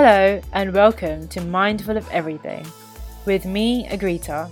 Hello, 0.00 0.40
and 0.52 0.72
welcome 0.72 1.26
to 1.26 1.40
Mindful 1.40 1.96
of 1.96 2.08
Everything 2.10 2.64
with 3.26 3.44
me, 3.44 3.84
Agrita, 3.88 4.48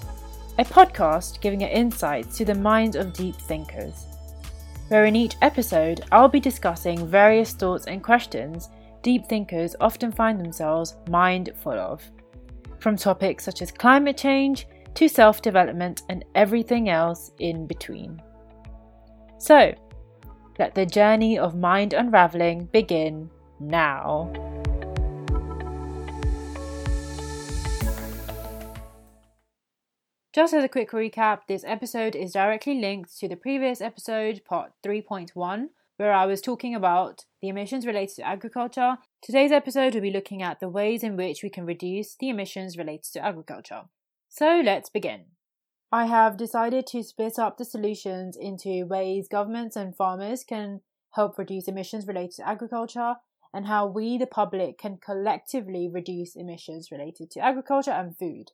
a 0.59 0.64
podcast 0.64 1.41
giving 1.41 1.62
an 1.62 1.69
insight 1.69 2.28
to 2.32 2.45
the 2.45 2.52
minds 2.52 2.96
of 2.96 3.12
deep 3.12 3.36
thinkers. 3.36 4.06
Where 4.88 5.05
in 5.05 5.14
each 5.14 5.36
episode, 5.42 6.00
I'll 6.11 6.27
be 6.27 6.41
discussing 6.41 7.06
various 7.06 7.53
thoughts 7.53 7.86
and 7.86 8.03
questions 8.03 8.70
deep 9.03 9.27
thinkers 9.27 9.77
often 9.80 10.11
find 10.11 10.41
themselves 10.41 10.97
mindful 11.08 11.75
of, 11.75 12.03
from 12.81 12.97
topics 12.97 13.44
such 13.44 13.62
as 13.62 13.70
climate 13.70 14.16
change 14.16 14.66
to 14.94 15.06
self 15.06 15.42
development 15.42 16.03
and 16.08 16.25
everything 16.34 16.88
else 16.88 17.31
in 17.38 17.69
between. 17.69 18.20
So, 19.38 19.72
let 20.58 20.75
the 20.75 20.86
journey 20.86 21.38
of 21.38 21.55
mind 21.55 21.92
unraveling 21.92 22.64
begin 22.72 23.31
now. 23.60 24.56
Just 30.37 30.53
as 30.53 30.62
a 30.62 30.69
quick 30.69 30.91
recap, 30.91 31.47
this 31.48 31.65
episode 31.65 32.15
is 32.15 32.34
directly 32.34 32.79
linked 32.79 33.19
to 33.20 33.27
the 33.27 33.37
previous 33.37 33.81
episode, 33.81 34.43
part 34.45 34.73
3.1, 34.84 35.69
where 35.97 36.12
I 36.12 36.27
was 36.27 36.43
talking 36.43 36.75
about 36.75 37.25
the 37.41 37.48
emissions 37.48 37.87
related 37.87 38.17
to 38.17 38.27
agriculture. 38.27 38.98
Today's 39.23 39.51
episode 39.51 39.95
will 39.95 40.03
be 40.03 40.11
looking 40.11 40.43
at 40.43 40.61
the 40.61 40.69
ways 40.69 41.03
in 41.03 41.17
which 41.17 41.43
we 41.43 41.48
can 41.48 41.65
reduce 41.65 42.17
the 42.17 42.28
emissions 42.28 42.77
related 42.77 43.15
to 43.15 43.25
agriculture. 43.25 43.84
So 44.28 44.61
let's 44.62 44.91
begin. 44.91 45.23
I 45.91 46.05
have 46.05 46.37
decided 46.37 46.87
to 46.89 47.03
split 47.03 47.39
up 47.39 47.56
the 47.56 47.65
solutions 47.65 48.37
into 48.37 48.84
ways 48.84 49.28
governments 49.28 49.75
and 49.75 49.97
farmers 49.97 50.45
can 50.45 50.83
help 51.12 51.39
reduce 51.39 51.67
emissions 51.67 52.06
related 52.06 52.33
to 52.33 52.47
agriculture 52.47 53.15
and 53.55 53.69
how 53.69 53.87
we, 53.87 54.19
the 54.19 54.27
public, 54.27 54.77
can 54.77 54.98
collectively 54.98 55.89
reduce 55.91 56.37
emissions 56.37 56.91
related 56.93 57.31
to 57.31 57.41
agriculture 57.41 57.93
and 57.93 58.19
food. 58.19 58.50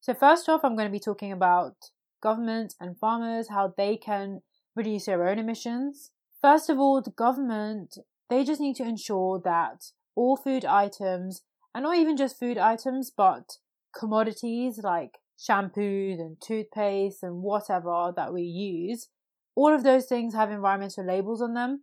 So, 0.00 0.14
first 0.14 0.48
off, 0.48 0.64
I'm 0.64 0.76
going 0.76 0.88
to 0.88 0.92
be 0.92 1.00
talking 1.00 1.32
about 1.32 1.90
government 2.22 2.74
and 2.80 2.98
farmers, 2.98 3.48
how 3.48 3.74
they 3.76 3.96
can 3.96 4.42
reduce 4.74 5.06
their 5.06 5.28
own 5.28 5.38
emissions. 5.38 6.10
First 6.40 6.70
of 6.70 6.78
all, 6.78 7.02
the 7.02 7.10
government, 7.10 7.98
they 8.30 8.44
just 8.44 8.60
need 8.60 8.76
to 8.76 8.84
ensure 8.84 9.40
that 9.44 9.90
all 10.14 10.36
food 10.36 10.64
items, 10.64 11.42
and 11.74 11.82
not 11.82 11.96
even 11.96 12.16
just 12.16 12.38
food 12.38 12.58
items, 12.58 13.10
but 13.10 13.58
commodities 13.96 14.80
like 14.82 15.18
shampoos 15.38 16.20
and 16.20 16.40
toothpaste 16.40 17.22
and 17.22 17.42
whatever 17.42 18.12
that 18.14 18.32
we 18.32 18.42
use, 18.42 19.08
all 19.54 19.74
of 19.74 19.84
those 19.84 20.06
things 20.06 20.34
have 20.34 20.50
environmental 20.50 21.04
labels 21.04 21.42
on 21.42 21.54
them. 21.54 21.82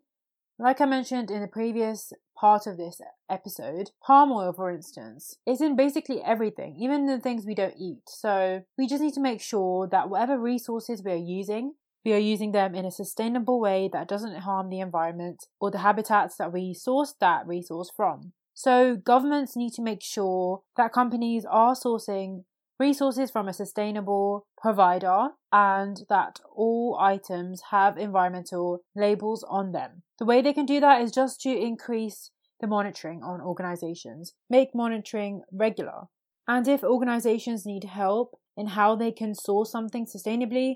Like 0.57 0.79
I 0.79 0.85
mentioned 0.85 1.31
in 1.31 1.41
the 1.41 1.47
previous 1.47 2.13
part 2.37 2.65
of 2.65 2.77
this 2.77 3.01
episode, 3.29 3.91
palm 4.01 4.31
oil, 4.31 4.53
for 4.53 4.69
instance, 4.69 5.37
is 5.45 5.59
in 5.59 5.75
basically 5.75 6.21
everything, 6.23 6.77
even 6.77 7.07
the 7.07 7.19
things 7.19 7.45
we 7.45 7.55
don't 7.55 7.75
eat. 7.77 8.03
So 8.07 8.63
we 8.77 8.87
just 8.87 9.01
need 9.01 9.13
to 9.15 9.19
make 9.19 9.41
sure 9.41 9.85
that 9.87 10.09
whatever 10.09 10.39
resources 10.39 11.03
we 11.03 11.11
are 11.11 11.15
using, 11.15 11.73
we 12.05 12.13
are 12.13 12.19
using 12.19 12.53
them 12.53 12.73
in 12.73 12.85
a 12.85 12.91
sustainable 12.91 13.59
way 13.59 13.89
that 13.91 14.07
doesn't 14.07 14.41
harm 14.41 14.69
the 14.69 14.79
environment 14.79 15.47
or 15.59 15.71
the 15.71 15.79
habitats 15.79 16.37
that 16.37 16.53
we 16.53 16.73
source 16.73 17.15
that 17.19 17.45
resource 17.45 17.91
from. 17.93 18.31
So 18.53 18.95
governments 18.95 19.57
need 19.57 19.73
to 19.73 19.81
make 19.81 20.01
sure 20.01 20.61
that 20.77 20.93
companies 20.93 21.43
are 21.43 21.75
sourcing 21.75 22.45
resources 22.79 23.31
from 23.31 23.47
a 23.47 23.53
sustainable 23.53 24.47
provider 24.57 25.29
and 25.51 26.01
that 26.09 26.39
all 26.53 26.97
items 26.99 27.61
have 27.71 27.97
environmental 27.97 28.79
labels 28.95 29.45
on 29.49 29.71
them. 29.71 30.03
The 30.19 30.25
way 30.25 30.41
they 30.41 30.53
can 30.53 30.65
do 30.65 30.79
that 30.79 31.01
is 31.01 31.11
just 31.11 31.41
to 31.41 31.49
increase 31.49 32.31
the 32.59 32.67
monitoring 32.67 33.21
on 33.23 33.41
organizations, 33.41 34.33
make 34.49 34.73
monitoring 34.73 35.41
regular. 35.51 36.03
And 36.47 36.67
if 36.67 36.83
organizations 36.83 37.65
need 37.65 37.85
help 37.85 38.39
in 38.55 38.67
how 38.67 38.95
they 38.95 39.11
can 39.11 39.33
source 39.35 39.71
something 39.71 40.05
sustainably, 40.05 40.75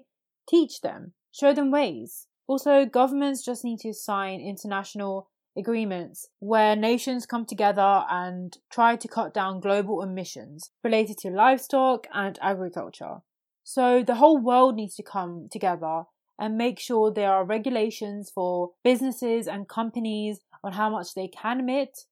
teach 0.50 0.82
them, 0.82 1.14
show 1.32 1.54
them 1.54 1.72
ways. 1.72 2.28
Also, 2.48 2.86
governments 2.86 3.46
just 3.46 3.64
need 3.64 3.80
to 3.80 3.94
sign 3.94 4.42
international 4.42 5.29
agreements 5.58 6.28
where 6.40 6.76
nations 6.76 7.26
come 7.26 7.46
together 7.46 8.06
and 8.10 8.58
try 8.72 8.96
to 8.96 9.08
cut 9.08 9.34
down 9.34 9.60
global 9.60 10.02
emissions 10.02 10.72
related 10.84 11.18
to 11.20 11.30
livestock 11.30 12.08
and 12.14 12.40
agriculture. 12.42 13.18
So 13.64 14.04
the 14.04 14.16
whole 14.16 14.40
world 14.40 14.76
needs 14.76 14.96
to 14.96 15.04
come 15.04 15.48
together 15.52 16.04
and 16.40 16.58
make 16.58 16.80
sure 16.80 17.12
there 17.12 17.32
are 17.32 17.44
regulations 17.44 18.32
for 18.34 18.72
businesses 18.84 19.48
and 19.48 19.68
companies 19.68 20.40
on 20.64 20.74
how 20.74 20.90
much 20.90 21.14
they 21.14 21.28
can 21.28 21.60
emit, 21.60 22.06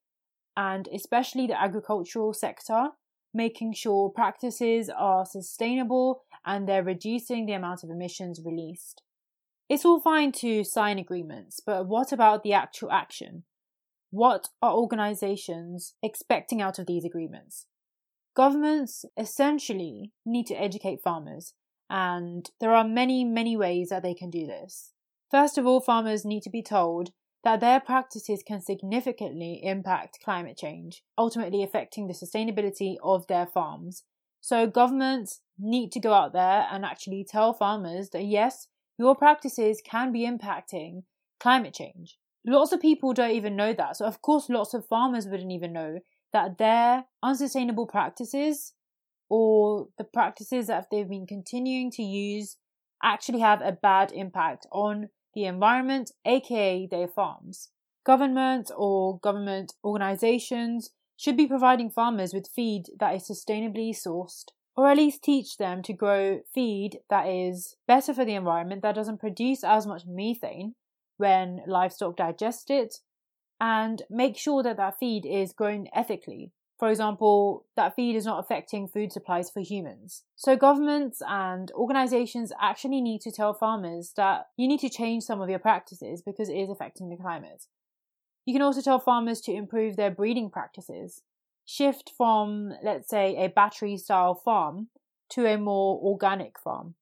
and 0.56 0.88
especially 0.94 1.48
the 1.48 1.60
agricultural 1.60 2.34
sector, 2.34 2.90
making 3.34 3.74
sure 3.74 4.10
practices 4.10 4.90
are 4.90 5.26
sustainable 5.26 6.24
and 6.46 6.68
they're 6.68 6.84
reducing 6.84 7.46
the 7.46 7.54
amount 7.54 7.84
of 7.84 7.90
emissions 7.90 8.42
released. 8.44 9.02
It's 9.70 9.84
all 9.84 10.00
fine 10.00 10.32
to 10.34 10.64
sign 10.64 10.98
agreements, 10.98 11.60
but 11.66 11.88
what 11.88 12.14
about 12.14 12.44
the 12.44 12.54
actual 12.54 12.92
action? 12.92 13.44
What 14.12 14.48
are 14.62 14.74
organizations 14.74 15.96
expecting 16.02 16.62
out 16.62 16.80
of 16.80 16.88
these 16.88 17.04
agreements? 17.04 17.66
Governments 18.34 19.04
essentially 19.18 20.14
need 20.26 20.46
to 20.46 20.56
educate 20.56 21.02
farmers, 21.04 21.54
and 21.90 22.50
there 22.62 22.74
are 22.74 22.88
many, 22.88 23.26
many 23.26 23.58
ways 23.58 23.90
that 23.90 24.04
they 24.04 24.14
can 24.14 24.30
do 24.30 24.48
this. 24.48 24.94
First 25.30 25.58
of 25.58 25.66
all, 25.66 25.82
farmers 25.82 26.24
need 26.24 26.44
to 26.44 26.50
be 26.50 26.64
told 26.64 27.12
that 27.44 27.60
their 27.60 27.82
practices 27.82 28.44
can 28.48 28.62
significantly 28.62 29.60
impact 29.64 30.20
climate 30.24 30.58
change, 30.58 31.04
ultimately 31.18 31.62
affecting 31.62 32.08
the 32.08 32.14
sustainability 32.14 32.96
of 33.04 33.28
their 33.28 33.46
farms. 33.46 34.04
So, 34.40 34.66
governments 34.68 35.42
need 35.60 35.92
to 35.92 36.00
go 36.00 36.14
out 36.14 36.32
there 36.32 36.68
and 36.72 36.86
actually 36.86 37.26
tell 37.30 37.54
farmers 37.54 38.10
that 38.12 38.24
yes, 38.24 38.68
your 38.98 39.16
practices 39.16 39.82
can 39.84 40.12
be 40.12 40.28
impacting 40.28 41.04
climate 41.40 41.74
change. 41.74 42.18
Lots 42.46 42.72
of 42.72 42.82
people 42.82 43.14
don't 43.14 43.32
even 43.32 43.56
know 43.56 43.74
that. 43.74 43.98
So, 43.98 44.06
of 44.06 44.22
course, 44.22 44.50
lots 44.50 44.74
of 44.74 44.88
farmers 44.88 45.28
wouldn't 45.28 45.52
even 45.52 45.74
know 45.74 46.00
that 46.34 46.58
their 46.58 47.06
unsustainable 47.22 47.88
practices 47.88 48.74
or 49.30 49.88
the 49.98 50.04
practices 50.04 50.68
that 50.68 50.88
they've 50.90 51.10
been 51.10 51.28
continuing 51.28 51.92
to 51.92 52.04
use 52.04 52.58
actually 53.04 53.40
have 53.40 53.62
a 53.62 53.72
bad 53.72 54.12
impact 54.12 54.66
on 54.72 55.10
the 55.34 55.46
environment, 55.46 56.12
aka 56.26 56.88
their 56.90 57.08
farms. 57.08 57.70
Government 58.06 58.72
or 58.76 59.20
government 59.20 59.74
organizations 59.84 60.92
should 61.18 61.36
be 61.36 61.48
providing 61.48 61.90
farmers 61.90 62.34
with 62.34 62.48
feed 62.48 62.86
that 63.00 63.16
is 63.16 63.30
sustainably 63.30 63.90
sourced 63.90 64.46
or 64.78 64.88
at 64.88 64.98
least 64.98 65.24
teach 65.24 65.58
them 65.58 65.82
to 65.82 65.92
grow 65.92 66.40
feed 66.54 67.00
that 67.10 67.28
is 67.28 67.76
better 67.88 68.14
for 68.14 68.24
the 68.24 68.36
environment, 68.36 68.84
that 68.84 68.94
doesn't 68.94 69.20
produce 69.20 69.64
as 69.64 69.88
much 69.88 70.04
methane 70.06 70.76
when 71.18 71.64
livestock 71.66 72.16
digest 72.16 72.70
it, 72.70 73.00
and 73.60 74.04
make 74.08 74.38
sure 74.38 74.62
that 74.62 74.78
that 74.78 75.00
feed 75.00 75.26
is 75.26 75.52
grown 75.52 75.88
ethically. 75.96 76.52
For 76.78 76.92
example, 76.92 77.66
that 77.76 77.96
feed 77.96 78.16
is 78.16 78.26
not 78.26 78.38
affecting 78.38 78.88
food 78.88 79.12
supplies 79.12 79.50
for 79.50 79.62
humans. 79.62 80.22
So, 80.36 80.56
governments 80.56 81.24
and 81.28 81.72
organizations 81.72 82.54
actually 82.62 83.02
need 83.02 83.22
to 83.22 83.32
tell 83.32 83.56
farmers 83.56 84.14
that 84.16 84.50
you 84.58 84.68
need 84.68 84.82
to 84.82 84.90
change 84.90 85.24
some 85.24 85.42
of 85.42 85.50
your 85.50 85.58
practices 85.58 86.22
because 86.22 86.50
it 86.50 86.56
is 86.56 86.70
affecting 86.70 87.10
the 87.10 87.18
climate. 87.18 87.66
You 88.46 88.54
can 88.54 88.62
also 88.62 88.82
tell 88.82 89.00
farmers 89.00 89.42
to 89.42 89.52
improve 89.52 89.96
their 89.96 90.12
breeding 90.12 90.52
practices 90.52 91.24
shift 91.68 92.14
from, 92.18 92.74
let's 92.82 93.10
say, 93.10 93.36
a 93.36 93.50
battery 93.50 93.98
style 93.98 94.34
farm 94.34 94.88
to 95.30 95.46
a 95.46 95.58
more 95.58 96.00
organic 96.02 96.58
farm. 96.60 96.96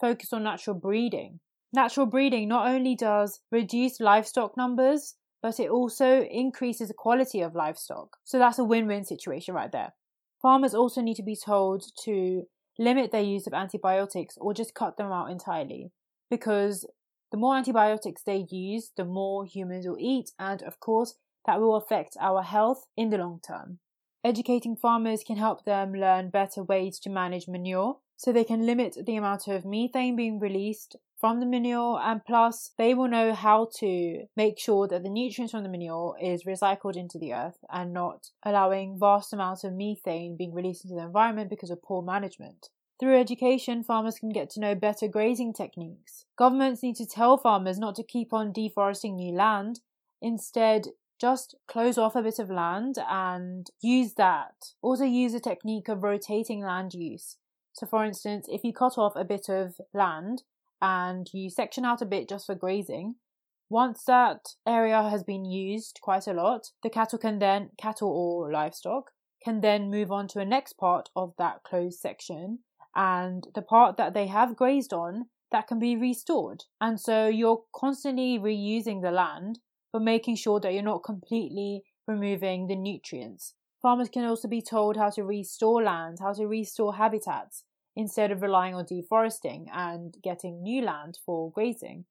Focus 0.00 0.32
on 0.32 0.44
natural 0.44 0.76
breeding. 0.76 1.40
Natural 1.72 2.06
breeding 2.06 2.48
not 2.48 2.68
only 2.68 2.94
does 2.94 3.40
reduce 3.50 3.98
livestock 4.00 4.56
numbers, 4.56 5.16
but 5.42 5.58
it 5.58 5.68
also 5.68 6.22
increases 6.22 6.88
the 6.88 6.94
quality 6.94 7.40
of 7.40 7.56
livestock. 7.56 8.16
So 8.22 8.38
that's 8.38 8.58
a 8.58 8.64
win 8.64 8.86
win 8.86 9.04
situation 9.04 9.54
right 9.54 9.72
there. 9.72 9.92
Farmers 10.40 10.74
also 10.74 11.00
need 11.02 11.16
to 11.16 11.22
be 11.22 11.36
told 11.36 11.84
to 12.04 12.44
limit 12.78 13.10
their 13.10 13.22
use 13.22 13.46
of 13.46 13.52
antibiotics 13.52 14.38
or 14.40 14.54
just 14.54 14.74
cut 14.74 14.96
them 14.96 15.10
out 15.10 15.30
entirely 15.30 15.90
because 16.30 16.86
the 17.32 17.36
more 17.36 17.56
antibiotics 17.56 18.22
they 18.22 18.46
use, 18.48 18.92
the 18.96 19.04
more 19.04 19.44
humans 19.44 19.86
will 19.88 19.98
eat, 19.98 20.30
and 20.38 20.62
of 20.62 20.78
course, 20.78 21.14
that 21.46 21.60
will 21.60 21.74
affect 21.74 22.16
our 22.20 22.42
health 22.42 22.86
in 22.96 23.10
the 23.10 23.18
long 23.18 23.40
term. 23.44 23.80
Educating 24.24 24.74
farmers 24.74 25.22
can 25.22 25.36
help 25.36 25.64
them 25.64 25.92
learn 25.92 26.30
better 26.30 26.64
ways 26.64 26.98
to 26.98 27.10
manage 27.10 27.46
manure 27.46 27.98
so 28.16 28.32
they 28.32 28.42
can 28.42 28.64
limit 28.64 28.96
the 29.04 29.16
amount 29.16 29.46
of 29.48 29.66
methane 29.66 30.16
being 30.16 30.40
released 30.40 30.96
from 31.20 31.40
the 31.40 31.46
manure 31.46 32.00
and 32.02 32.24
plus 32.24 32.72
they 32.78 32.94
will 32.94 33.08
know 33.08 33.34
how 33.34 33.68
to 33.76 34.24
make 34.34 34.58
sure 34.58 34.88
that 34.88 35.02
the 35.02 35.10
nutrients 35.10 35.52
from 35.52 35.62
the 35.62 35.68
manure 35.68 36.16
is 36.20 36.44
recycled 36.44 36.96
into 36.96 37.18
the 37.18 37.34
earth 37.34 37.58
and 37.70 37.92
not 37.92 38.30
allowing 38.44 38.98
vast 38.98 39.32
amounts 39.32 39.62
of 39.62 39.74
methane 39.74 40.36
being 40.38 40.54
released 40.54 40.84
into 40.84 40.96
the 40.96 41.02
environment 41.02 41.50
because 41.50 41.70
of 41.70 41.82
poor 41.82 42.02
management. 42.02 42.68
Through 43.00 43.20
education, 43.20 43.82
farmers 43.82 44.18
can 44.18 44.30
get 44.30 44.48
to 44.50 44.60
know 44.60 44.74
better 44.74 45.08
grazing 45.08 45.52
techniques. 45.52 46.24
Governments 46.36 46.82
need 46.82 46.96
to 46.96 47.06
tell 47.06 47.36
farmers 47.36 47.78
not 47.78 47.94
to 47.96 48.02
keep 48.02 48.32
on 48.32 48.52
deforesting 48.52 49.16
new 49.16 49.34
land. 49.34 49.80
Instead, 50.22 50.88
just 51.24 51.54
close 51.66 51.96
off 51.96 52.14
a 52.14 52.22
bit 52.22 52.38
of 52.38 52.50
land 52.50 52.96
and 53.08 53.70
use 53.80 54.12
that. 54.14 54.74
Also, 54.82 55.04
use 55.04 55.32
a 55.32 55.40
technique 55.40 55.88
of 55.88 56.02
rotating 56.02 56.60
land 56.60 56.92
use. 56.92 57.38
So, 57.72 57.86
for 57.86 58.04
instance, 58.04 58.46
if 58.50 58.62
you 58.62 58.74
cut 58.74 58.98
off 58.98 59.16
a 59.16 59.24
bit 59.24 59.48
of 59.48 59.80
land 59.94 60.42
and 60.82 61.26
you 61.32 61.48
section 61.48 61.86
out 61.86 62.02
a 62.02 62.04
bit 62.04 62.28
just 62.28 62.44
for 62.44 62.54
grazing, 62.54 63.14
once 63.70 64.04
that 64.04 64.50
area 64.66 65.02
has 65.08 65.22
been 65.22 65.46
used 65.46 65.98
quite 66.02 66.26
a 66.26 66.34
lot, 66.34 66.72
the 66.82 66.90
cattle 66.90 67.18
can 67.18 67.38
then, 67.38 67.70
cattle 67.78 68.10
or 68.10 68.52
livestock, 68.52 69.12
can 69.42 69.62
then 69.62 69.90
move 69.90 70.12
on 70.12 70.28
to 70.28 70.40
a 70.40 70.44
next 70.44 70.74
part 70.74 71.08
of 71.16 71.32
that 71.38 71.62
closed 71.62 72.00
section. 72.00 72.58
And 72.94 73.48
the 73.54 73.62
part 73.62 73.96
that 73.96 74.12
they 74.12 74.26
have 74.26 74.56
grazed 74.56 74.92
on, 74.92 75.30
that 75.52 75.68
can 75.68 75.78
be 75.78 75.96
restored. 75.96 76.64
And 76.82 77.00
so 77.00 77.28
you're 77.28 77.64
constantly 77.74 78.38
reusing 78.38 79.00
the 79.00 79.10
land, 79.10 79.60
but 79.94 80.02
making 80.02 80.34
sure 80.34 80.58
that 80.58 80.74
you're 80.74 80.82
not 80.82 81.04
completely 81.04 81.84
removing 82.08 82.66
the 82.66 82.74
nutrients. 82.74 83.54
Farmers 83.80 84.08
can 84.08 84.24
also 84.24 84.48
be 84.48 84.60
told 84.60 84.96
how 84.96 85.08
to 85.08 85.22
restore 85.22 85.84
land, 85.84 86.18
how 86.18 86.32
to 86.32 86.48
restore 86.48 86.96
habitats, 86.96 87.62
instead 87.94 88.32
of 88.32 88.42
relying 88.42 88.74
on 88.74 88.84
deforesting 88.86 89.68
and 89.72 90.16
getting 90.20 90.64
new 90.64 90.82
land 90.82 91.16
for 91.24 91.52
grazing. 91.52 92.06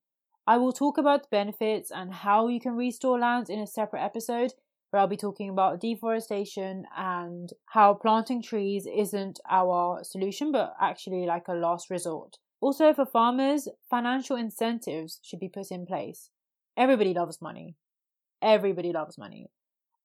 I 0.47 0.56
will 0.56 0.71
talk 0.71 0.97
about 0.97 1.24
the 1.24 1.27
benefits 1.30 1.91
and 1.91 2.13
how 2.13 2.47
you 2.47 2.62
can 2.62 2.77
restore 2.77 3.19
land 3.19 3.50
in 3.50 3.59
a 3.59 3.68
separate 3.68 4.01
episode 4.01 4.53
where 4.89 5.01
I'll 5.01 5.07
be 5.07 5.18
talking 5.18 5.50
about 5.50 5.81
deforestation 5.81 6.86
and 6.95 7.51
how 7.65 7.95
planting 7.95 8.41
trees 8.41 8.88
isn't 8.88 9.41
our 9.50 10.06
solution 10.06 10.53
but 10.53 10.74
actually 10.79 11.25
like 11.25 11.50
a 11.50 11.53
last 11.53 11.89
resort. 11.89 12.38
Also, 12.62 12.94
for 12.94 13.06
farmers, 13.06 13.68
financial 13.89 14.38
incentives 14.38 15.19
should 15.21 15.41
be 15.41 15.50
put 15.50 15.69
in 15.69 15.86
place. 15.86 16.29
Everybody 16.75 17.13
loves 17.13 17.41
money. 17.41 17.75
Everybody 18.41 18.91
loves 18.91 19.17
money. 19.17 19.49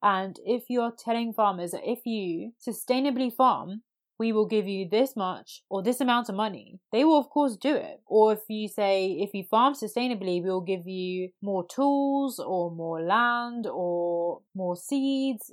And 0.03 0.39
if 0.45 0.65
you're 0.69 0.93
telling 0.93 1.33
farmers 1.33 1.73
that 1.73 1.89
if 1.89 2.07
you 2.07 2.53
sustainably 2.65 3.35
farm, 3.35 3.83
we 4.19 4.33
will 4.33 4.47
give 4.47 4.67
you 4.67 4.89
this 4.89 5.15
much 5.17 5.63
or 5.71 5.83
this 5.83 6.01
amount 6.01 6.29
of 6.29 6.35
money, 6.35 6.81
they 6.93 7.05
will 7.05 7.19
of 7.19 7.31
course 7.31 7.57
do 7.57 7.75
it. 7.75 8.01
Or 8.07 8.33
if 8.33 8.41
you 8.49 8.69
say, 8.69 9.13
if 9.13 9.33
you 9.33 9.45
farm 9.45 9.75
sustainably, 9.75 10.43
we'll 10.43 10.61
give 10.61 10.87
you 10.87 11.31
more 11.41 11.67
tools 11.67 12.39
or 12.39 12.71
more 12.71 13.01
land 13.01 13.67
or 13.71 14.41
more 14.55 14.77
seeds, 14.77 15.53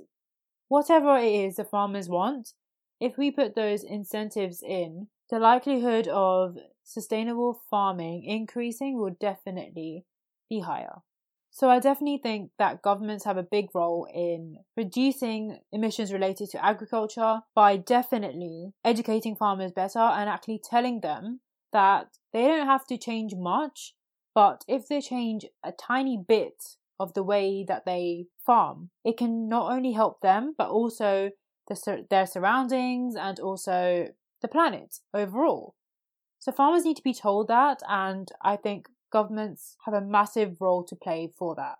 whatever 0.68 1.16
it 1.16 1.32
is 1.32 1.56
the 1.56 1.64
farmers 1.64 2.08
want, 2.08 2.52
if 3.00 3.16
we 3.16 3.30
put 3.30 3.54
those 3.54 3.84
incentives 3.84 4.62
in, 4.62 5.08
the 5.30 5.38
likelihood 5.38 6.08
of 6.08 6.56
sustainable 6.82 7.60
farming 7.70 8.24
increasing 8.24 8.98
will 8.98 9.16
definitely 9.20 10.04
be 10.48 10.60
higher. 10.60 11.02
So 11.50 11.70
I 11.70 11.78
definitely 11.78 12.20
think 12.22 12.50
that 12.58 12.82
governments 12.82 13.24
have 13.24 13.38
a 13.38 13.42
big 13.42 13.68
role 13.74 14.06
in 14.12 14.58
reducing 14.76 15.60
emissions 15.72 16.12
related 16.12 16.50
to 16.50 16.62
agriculture 16.62 17.40
by 17.54 17.78
definitely 17.78 18.74
educating 18.84 19.34
farmers 19.36 19.72
better 19.72 19.98
and 19.98 20.28
actually 20.28 20.60
telling 20.62 21.00
them 21.00 21.40
that 21.72 22.08
they 22.34 22.46
don't 22.46 22.66
have 22.66 22.86
to 22.88 22.98
change 22.98 23.32
much, 23.34 23.94
but 24.34 24.64
if 24.68 24.86
they 24.86 25.00
change 25.00 25.46
a 25.64 25.72
tiny 25.72 26.22
bit 26.28 26.62
of 27.00 27.14
the 27.14 27.22
way 27.22 27.64
that 27.66 27.86
they 27.86 28.26
farm, 28.44 28.90
it 29.02 29.16
can 29.16 29.48
not 29.48 29.72
only 29.72 29.92
help 29.92 30.20
them 30.20 30.54
but 30.58 30.68
also 30.68 31.30
the, 31.68 32.04
their 32.10 32.26
surroundings 32.26 33.16
and 33.16 33.40
also 33.40 34.08
the 34.42 34.48
planet 34.48 34.96
overall. 35.14 35.74
So 36.38 36.52
farmers 36.52 36.84
need 36.84 36.96
to 36.96 37.02
be 37.02 37.14
told 37.14 37.48
that, 37.48 37.80
and 37.88 38.30
I 38.42 38.56
think 38.56 38.88
governments 39.10 39.76
have 39.84 39.94
a 39.94 40.00
massive 40.00 40.60
role 40.60 40.84
to 40.84 40.96
play 40.96 41.32
for 41.36 41.54
that. 41.54 41.78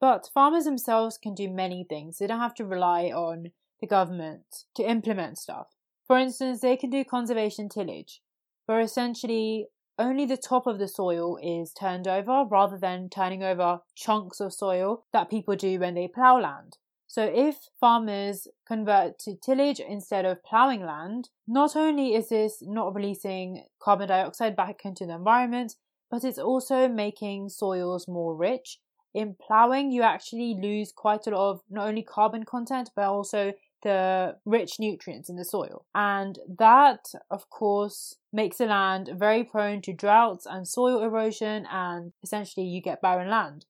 But 0.00 0.30
farmers 0.32 0.64
themselves 0.64 1.18
can 1.18 1.34
do 1.34 1.48
many 1.48 1.84
things. 1.84 2.18
They 2.18 2.26
don't 2.26 2.40
have 2.40 2.54
to 2.56 2.64
rely 2.64 3.04
on 3.04 3.52
the 3.80 3.86
government 3.86 4.64
to 4.76 4.82
implement 4.82 5.38
stuff. 5.38 5.68
For 6.06 6.18
instance, 6.18 6.60
they 6.60 6.76
can 6.76 6.90
do 6.90 7.04
conservation 7.04 7.68
tillage, 7.68 8.20
where 8.66 8.80
essentially 8.80 9.68
only 9.98 10.26
the 10.26 10.36
top 10.36 10.66
of 10.66 10.78
the 10.78 10.88
soil 10.88 11.38
is 11.42 11.72
turned 11.72 12.08
over 12.08 12.44
rather 12.50 12.76
than 12.76 13.08
turning 13.08 13.42
over 13.42 13.80
chunks 13.94 14.40
of 14.40 14.52
soil 14.52 15.04
that 15.12 15.30
people 15.30 15.56
do 15.56 15.78
when 15.78 15.94
they 15.94 16.08
plough 16.08 16.40
land. 16.40 16.76
So 17.06 17.22
if 17.32 17.68
farmers 17.78 18.48
convert 18.66 19.20
to 19.20 19.36
tillage 19.36 19.78
instead 19.78 20.24
of 20.24 20.42
ploughing 20.42 20.84
land, 20.84 21.28
not 21.46 21.76
only 21.76 22.14
is 22.14 22.30
this 22.30 22.60
not 22.60 22.92
releasing 22.92 23.66
carbon 23.80 24.08
dioxide 24.08 24.56
back 24.56 24.84
into 24.84 25.06
the 25.06 25.14
environment, 25.14 25.76
but 26.10 26.24
it's 26.24 26.38
also 26.38 26.88
making 26.88 27.48
soils 27.48 28.06
more 28.08 28.34
rich. 28.34 28.78
In 29.14 29.36
ploughing, 29.40 29.92
you 29.92 30.02
actually 30.02 30.58
lose 30.60 30.90
quite 30.90 31.26
a 31.26 31.30
lot 31.30 31.50
of 31.50 31.60
not 31.70 31.88
only 31.88 32.02
carbon 32.02 32.44
content, 32.44 32.90
but 32.96 33.06
also 33.06 33.52
the 33.82 34.36
rich 34.44 34.80
nutrients 34.80 35.28
in 35.28 35.36
the 35.36 35.44
soil. 35.44 35.84
And 35.94 36.38
that, 36.58 37.12
of 37.30 37.48
course, 37.50 38.16
makes 38.32 38.58
the 38.58 38.66
land 38.66 39.10
very 39.14 39.44
prone 39.44 39.82
to 39.82 39.92
droughts 39.92 40.46
and 40.46 40.66
soil 40.66 41.02
erosion, 41.02 41.66
and 41.70 42.12
essentially 42.22 42.66
you 42.66 42.82
get 42.82 43.02
barren 43.02 43.30
land. 43.30 43.66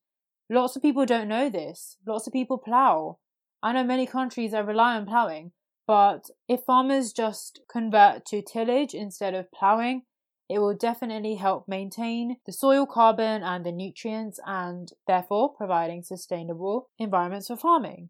Lots 0.49 0.75
of 0.75 0.81
people 0.81 1.05
don't 1.05 1.27
know 1.27 1.49
this. 1.49 1.97
Lots 2.07 2.25
of 2.25 2.33
people 2.33 2.57
plough. 2.57 3.19
I 3.61 3.73
know 3.73 3.83
many 3.83 4.07
countries 4.07 4.51
that 4.51 4.65
rely 4.65 4.95
on 4.95 5.05
ploughing, 5.05 5.51
but 5.87 6.29
if 6.47 6.61
farmers 6.61 7.13
just 7.13 7.61
convert 7.69 8.25
to 8.27 8.41
tillage 8.41 8.93
instead 8.93 9.33
of 9.33 9.51
ploughing, 9.51 10.03
it 10.49 10.59
will 10.59 10.75
definitely 10.75 11.35
help 11.35 11.67
maintain 11.67 12.37
the 12.45 12.51
soil 12.51 12.85
carbon 12.85 13.43
and 13.43 13.65
the 13.65 13.71
nutrients 13.71 14.39
and 14.45 14.91
therefore 15.07 15.53
providing 15.53 16.03
sustainable 16.03 16.89
environments 16.99 17.47
for 17.47 17.57
farming. 17.57 18.09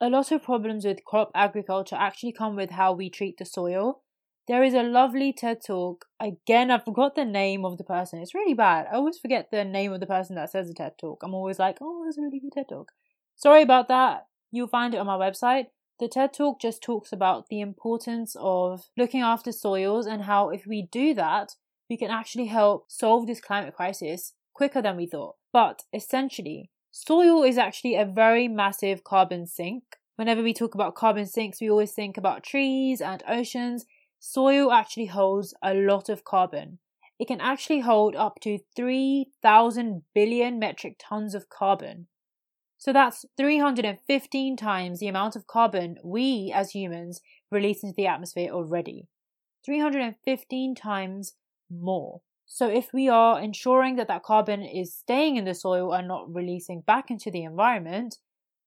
A 0.00 0.10
lot 0.10 0.32
of 0.32 0.42
problems 0.42 0.84
with 0.84 1.04
crop 1.04 1.30
agriculture 1.34 1.96
actually 1.96 2.32
come 2.32 2.56
with 2.56 2.70
how 2.70 2.92
we 2.92 3.08
treat 3.08 3.38
the 3.38 3.44
soil. 3.44 4.02
There 4.48 4.64
is 4.64 4.74
a 4.74 4.82
lovely 4.82 5.32
TED 5.32 5.62
talk. 5.64 6.06
Again, 6.20 6.70
I 6.70 6.78
forgot 6.78 7.14
the 7.14 7.24
name 7.24 7.64
of 7.64 7.78
the 7.78 7.84
person. 7.84 8.20
It's 8.20 8.34
really 8.34 8.54
bad. 8.54 8.86
I 8.90 8.96
always 8.96 9.18
forget 9.18 9.50
the 9.50 9.64
name 9.64 9.92
of 9.92 10.00
the 10.00 10.06
person 10.06 10.34
that 10.34 10.50
says 10.50 10.68
the 10.68 10.74
TED 10.74 10.98
talk. 10.98 11.22
I'm 11.22 11.34
always 11.34 11.60
like, 11.60 11.78
oh, 11.80 12.02
that's 12.04 12.18
a 12.18 12.22
really 12.22 12.40
good 12.40 12.52
TED 12.52 12.68
talk. 12.68 12.92
Sorry 13.36 13.62
about 13.62 13.88
that. 13.88 14.26
You'll 14.50 14.68
find 14.68 14.94
it 14.94 14.98
on 14.98 15.06
my 15.06 15.16
website. 15.16 15.66
The 16.02 16.08
TED 16.08 16.32
Talk 16.32 16.60
just 16.60 16.82
talks 16.82 17.12
about 17.12 17.48
the 17.48 17.60
importance 17.60 18.36
of 18.38 18.88
looking 18.96 19.20
after 19.20 19.52
soils 19.52 20.04
and 20.04 20.22
how, 20.22 20.50
if 20.50 20.66
we 20.66 20.82
do 20.82 21.14
that, 21.14 21.54
we 21.92 21.98
can 21.98 22.10
actually 22.10 22.46
help 22.46 22.90
solve 22.90 23.26
this 23.26 23.38
climate 23.38 23.76
crisis 23.76 24.32
quicker 24.54 24.80
than 24.80 24.96
we 24.96 25.04
thought. 25.04 25.34
But 25.52 25.82
essentially, 25.92 26.70
soil 26.90 27.42
is 27.42 27.58
actually 27.58 27.96
a 27.96 28.06
very 28.06 28.48
massive 28.48 29.04
carbon 29.04 29.46
sink. 29.46 29.82
Whenever 30.16 30.42
we 30.42 30.54
talk 30.54 30.74
about 30.74 30.94
carbon 30.94 31.26
sinks, 31.26 31.60
we 31.60 31.68
always 31.68 31.92
think 31.92 32.16
about 32.16 32.44
trees 32.44 33.02
and 33.02 33.22
oceans. 33.28 33.84
Soil 34.18 34.72
actually 34.72 35.04
holds 35.04 35.52
a 35.62 35.74
lot 35.74 36.08
of 36.08 36.24
carbon. 36.24 36.78
It 37.18 37.28
can 37.28 37.42
actually 37.42 37.80
hold 37.80 38.16
up 38.16 38.40
to 38.40 38.60
3,000 38.74 40.02
billion 40.14 40.58
metric 40.58 40.96
tons 40.98 41.34
of 41.34 41.50
carbon. 41.50 42.06
So 42.78 42.94
that's 42.94 43.26
315 43.36 44.56
times 44.56 45.00
the 45.00 45.08
amount 45.08 45.36
of 45.36 45.46
carbon 45.46 45.98
we 46.02 46.50
as 46.54 46.70
humans 46.70 47.20
release 47.50 47.82
into 47.82 47.96
the 47.96 48.06
atmosphere 48.06 48.50
already. 48.50 49.08
315 49.66 50.74
times 50.74 51.34
more. 51.72 52.20
So 52.46 52.68
if 52.68 52.92
we 52.92 53.08
are 53.08 53.40
ensuring 53.40 53.96
that 53.96 54.08
that 54.08 54.22
carbon 54.22 54.62
is 54.62 54.94
staying 54.94 55.36
in 55.36 55.46
the 55.46 55.54
soil 55.54 55.92
and 55.92 56.06
not 56.06 56.32
releasing 56.32 56.82
back 56.82 57.10
into 57.10 57.30
the 57.30 57.44
environment, 57.44 58.18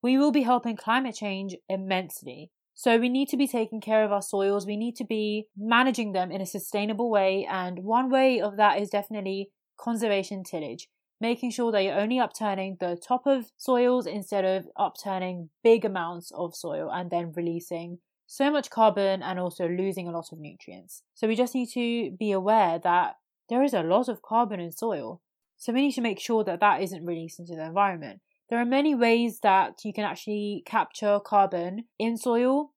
we 0.02 0.18
will 0.18 0.32
be 0.32 0.42
helping 0.42 0.76
climate 0.76 1.16
change 1.16 1.56
immensely. 1.70 2.52
So 2.74 2.98
we 2.98 3.10
need 3.10 3.30
to 3.30 3.38
be 3.38 3.48
taking 3.48 3.80
care 3.80 4.04
of 4.04 4.12
our 4.12 4.22
soils. 4.22 4.66
We 4.66 4.76
need 4.76 4.96
to 4.98 5.06
be 5.06 5.48
managing 5.58 6.12
them 6.12 6.32
in 6.32 6.42
a 6.42 6.46
sustainable 6.46 7.10
way. 7.10 7.48
And 7.50 7.80
one 7.80 8.10
way 8.10 8.42
of 8.42 8.58
that 8.58 8.82
is 8.82 8.90
definitely 8.90 9.50
conservation 9.80 10.44
tillage, 10.44 10.90
making 11.22 11.52
sure 11.52 11.72
that 11.72 11.82
you're 11.82 12.00
only 12.00 12.20
upturning 12.20 12.78
the 12.80 12.98
top 13.08 13.26
of 13.26 13.46
soils 13.56 14.06
instead 14.06 14.44
of 14.46 14.68
upturning 14.78 15.50
big 15.64 15.86
amounts 15.86 16.32
of 16.36 16.56
soil 16.56 16.90
and 16.92 17.10
then 17.12 17.32
releasing 17.36 18.00
so 18.27 18.51
much 18.51 18.70
carbon 18.70 19.22
and 19.22 19.39
also 19.39 19.67
losing 19.67 20.08
a 20.08 20.12
lot 20.12 20.32
of 20.32 20.39
nutrients. 20.39 21.03
So 21.13 21.27
we 21.27 21.36
just 21.36 21.55
need 21.55 21.70
to 21.74 22.12
be 22.17 22.32
aware 22.32 22.79
that 22.79 23.15
there 23.50 23.63
is 23.63 23.74
a 23.74 23.84
lot 23.84 24.10
of 24.10 24.22
carbon 24.22 24.60
in 24.60 24.72
soil. 24.72 25.22
So 25.58 25.72
we 25.72 25.82
need 25.82 25.94
to 25.94 26.01
make 26.01 26.20
sure 26.20 26.44
that 26.44 26.60
that 26.60 26.82
isn't 26.82 27.05
released 27.05 27.39
into 27.39 27.55
the 27.55 27.65
environment. 27.65 28.22
There 28.50 28.60
are 28.60 28.65
many 28.65 28.94
ways 28.94 29.39
that 29.41 29.84
you 29.84 29.94
can 29.94 30.03
actually 30.03 30.63
capture 30.65 31.20
carbon 31.20 31.86
in 31.98 32.17
soil. 32.17 32.72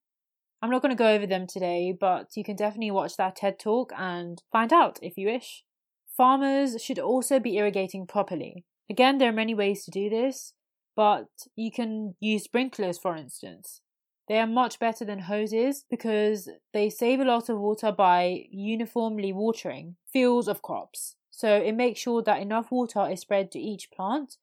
I'm 0.63 0.71
not 0.71 0.83
going 0.83 0.95
to 0.95 0.97
go 0.97 1.13
over 1.13 1.27
them 1.27 1.47
today, 1.47 1.97
but 1.99 2.31
you 2.37 2.45
can 2.45 2.57
definitely 2.57 2.91
watch 2.91 3.17
that 3.17 3.37
TED 3.37 3.59
talk 3.59 3.93
and 3.97 4.43
find 4.51 4.73
out 4.73 4.99
if 5.03 5.17
you 5.17 5.27
wish. 5.27 5.65
Farmers 6.17 6.83
should 6.83 6.99
also 6.99 7.39
be 7.39 7.57
irrigating 7.57 8.07
properly. 8.07 8.65
Again, 8.91 9.19
there 9.19 9.29
are 9.29 9.33
many 9.33 9.55
ways 9.55 9.85
to 9.85 9.91
do 9.91 10.09
this, 10.09 10.55
but 10.97 11.29
you 11.55 11.71
can 11.71 12.17
use 12.19 12.45
sprinklers, 12.45 12.99
for 12.99 13.15
instance. 13.15 13.83
They 14.29 14.39
are 14.39 14.47
much 14.47 14.79
better 14.79 15.05
than 15.05 15.21
hoses 15.21 15.85
because 15.89 16.51
they 16.73 16.91
save 16.91 17.21
a 17.21 17.25
lot 17.25 17.49
of 17.49 17.59
water 17.59 17.91
by 17.91 18.47
uniformly 18.51 19.33
watering 19.33 19.97
fields 20.13 20.49
of 20.49 20.63
crops. 20.63 21.17
So 21.31 21.57
it 21.57 21.73
makes 21.73 22.01
sure 22.01 22.23
that 22.23 22.41
enough 22.43 22.71
water 22.71 23.09
is 23.11 23.21
spread 23.21 23.51
to 23.53 23.59
each 23.59 23.91
plant 23.91 24.37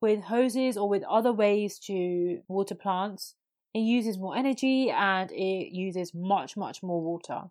with 0.00 0.24
hoses 0.24 0.76
or 0.76 0.88
with 0.88 1.02
other 1.04 1.32
ways 1.32 1.78
to 1.80 2.42
water 2.48 2.74
plants, 2.74 3.34
it 3.74 3.80
uses 3.80 4.18
more 4.18 4.36
energy 4.36 4.90
and 4.90 5.30
it 5.30 5.72
uses 5.72 6.14
much, 6.14 6.56
much 6.56 6.82
more 6.82 7.00
water. 7.00 7.44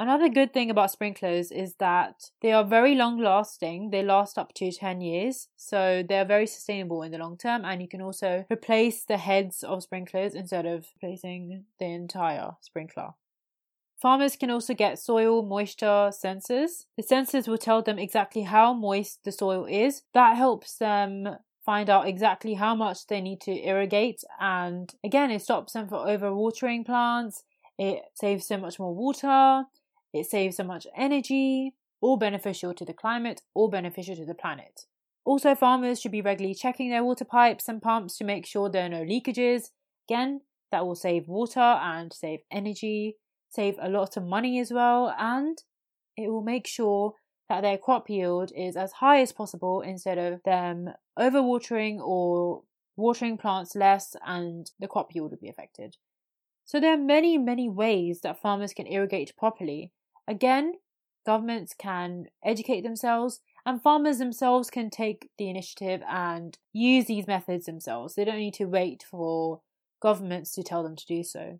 Another 0.00 0.28
good 0.28 0.54
thing 0.54 0.70
about 0.70 0.92
sprinklers 0.92 1.50
is 1.50 1.74
that 1.80 2.30
they 2.40 2.52
are 2.52 2.64
very 2.64 2.94
long 2.94 3.18
lasting. 3.20 3.90
They 3.90 4.04
last 4.04 4.38
up 4.38 4.54
to 4.54 4.70
10 4.70 5.00
years, 5.00 5.48
so 5.56 6.04
they're 6.08 6.24
very 6.24 6.46
sustainable 6.46 7.02
in 7.02 7.10
the 7.10 7.18
long 7.18 7.36
term. 7.36 7.64
And 7.64 7.82
you 7.82 7.88
can 7.88 8.00
also 8.00 8.44
replace 8.50 9.02
the 9.04 9.16
heads 9.16 9.64
of 9.64 9.82
sprinklers 9.82 10.34
instead 10.34 10.66
of 10.66 10.86
replacing 10.94 11.64
the 11.80 11.86
entire 11.86 12.52
sprinkler. 12.60 13.14
Farmers 14.00 14.36
can 14.36 14.50
also 14.50 14.72
get 14.74 15.00
soil 15.00 15.42
moisture 15.42 16.10
sensors. 16.12 16.86
The 16.96 17.02
sensors 17.02 17.48
will 17.48 17.58
tell 17.58 17.82
them 17.82 17.98
exactly 17.98 18.42
how 18.42 18.72
moist 18.72 19.24
the 19.24 19.32
soil 19.32 19.64
is. 19.64 20.02
That 20.14 20.36
helps 20.36 20.78
them 20.78 21.38
find 21.66 21.90
out 21.90 22.06
exactly 22.06 22.54
how 22.54 22.76
much 22.76 23.08
they 23.08 23.20
need 23.20 23.40
to 23.40 23.66
irrigate. 23.66 24.22
And 24.38 24.94
again, 25.02 25.32
it 25.32 25.42
stops 25.42 25.72
them 25.72 25.88
from 25.88 26.06
overwatering 26.06 26.86
plants. 26.86 27.42
It 27.76 28.02
saves 28.14 28.46
so 28.46 28.58
much 28.58 28.78
more 28.78 28.94
water. 28.94 29.64
It 30.12 30.26
saves 30.26 30.56
so 30.56 30.64
much 30.64 30.86
energy, 30.96 31.74
all 32.00 32.16
beneficial 32.16 32.74
to 32.74 32.84
the 32.84 32.92
climate, 32.92 33.42
all 33.54 33.68
beneficial 33.68 34.16
to 34.16 34.24
the 34.24 34.34
planet. 34.34 34.86
Also, 35.24 35.54
farmers 35.54 36.00
should 36.00 36.12
be 36.12 36.22
regularly 36.22 36.54
checking 36.54 36.90
their 36.90 37.04
water 37.04 37.24
pipes 37.24 37.68
and 37.68 37.82
pumps 37.82 38.16
to 38.16 38.24
make 38.24 38.46
sure 38.46 38.70
there 38.70 38.86
are 38.86 38.88
no 38.88 39.04
leakages. 39.04 39.70
Again, 40.08 40.40
that 40.72 40.86
will 40.86 40.94
save 40.94 41.28
water 41.28 41.60
and 41.60 42.12
save 42.12 42.40
energy, 42.50 43.16
save 43.50 43.76
a 43.80 43.88
lot 43.88 44.16
of 44.16 44.24
money 44.24 44.58
as 44.58 44.72
well, 44.72 45.14
and 45.18 45.58
it 46.16 46.28
will 46.30 46.42
make 46.42 46.66
sure 46.66 47.14
that 47.48 47.62
their 47.62 47.78
crop 47.78 48.08
yield 48.10 48.52
is 48.56 48.76
as 48.76 48.92
high 48.92 49.20
as 49.20 49.32
possible 49.32 49.80
instead 49.80 50.18
of 50.18 50.42
them 50.44 50.90
overwatering 51.18 51.98
or 52.00 52.62
watering 52.96 53.38
plants 53.38 53.74
less 53.74 54.16
and 54.26 54.70
the 54.78 54.88
crop 54.88 55.14
yield 55.14 55.30
will 55.30 55.38
be 55.38 55.48
affected. 55.48 55.96
So 56.64 56.80
there 56.80 56.92
are 56.92 56.98
many, 56.98 57.38
many 57.38 57.68
ways 57.68 58.20
that 58.20 58.42
farmers 58.42 58.74
can 58.74 58.86
irrigate 58.86 59.36
properly 59.36 59.92
Again, 60.28 60.74
governments 61.24 61.74
can 61.76 62.26
educate 62.44 62.82
themselves 62.82 63.40
and 63.64 63.82
farmers 63.82 64.18
themselves 64.18 64.70
can 64.70 64.90
take 64.90 65.30
the 65.38 65.48
initiative 65.48 66.02
and 66.08 66.56
use 66.72 67.06
these 67.06 67.26
methods 67.26 67.64
themselves. 67.64 68.14
They 68.14 68.24
don't 68.24 68.36
need 68.36 68.54
to 68.54 68.66
wait 68.66 69.02
for 69.10 69.62
governments 70.00 70.52
to 70.52 70.62
tell 70.62 70.82
them 70.82 70.96
to 70.96 71.06
do 71.06 71.24
so. 71.24 71.58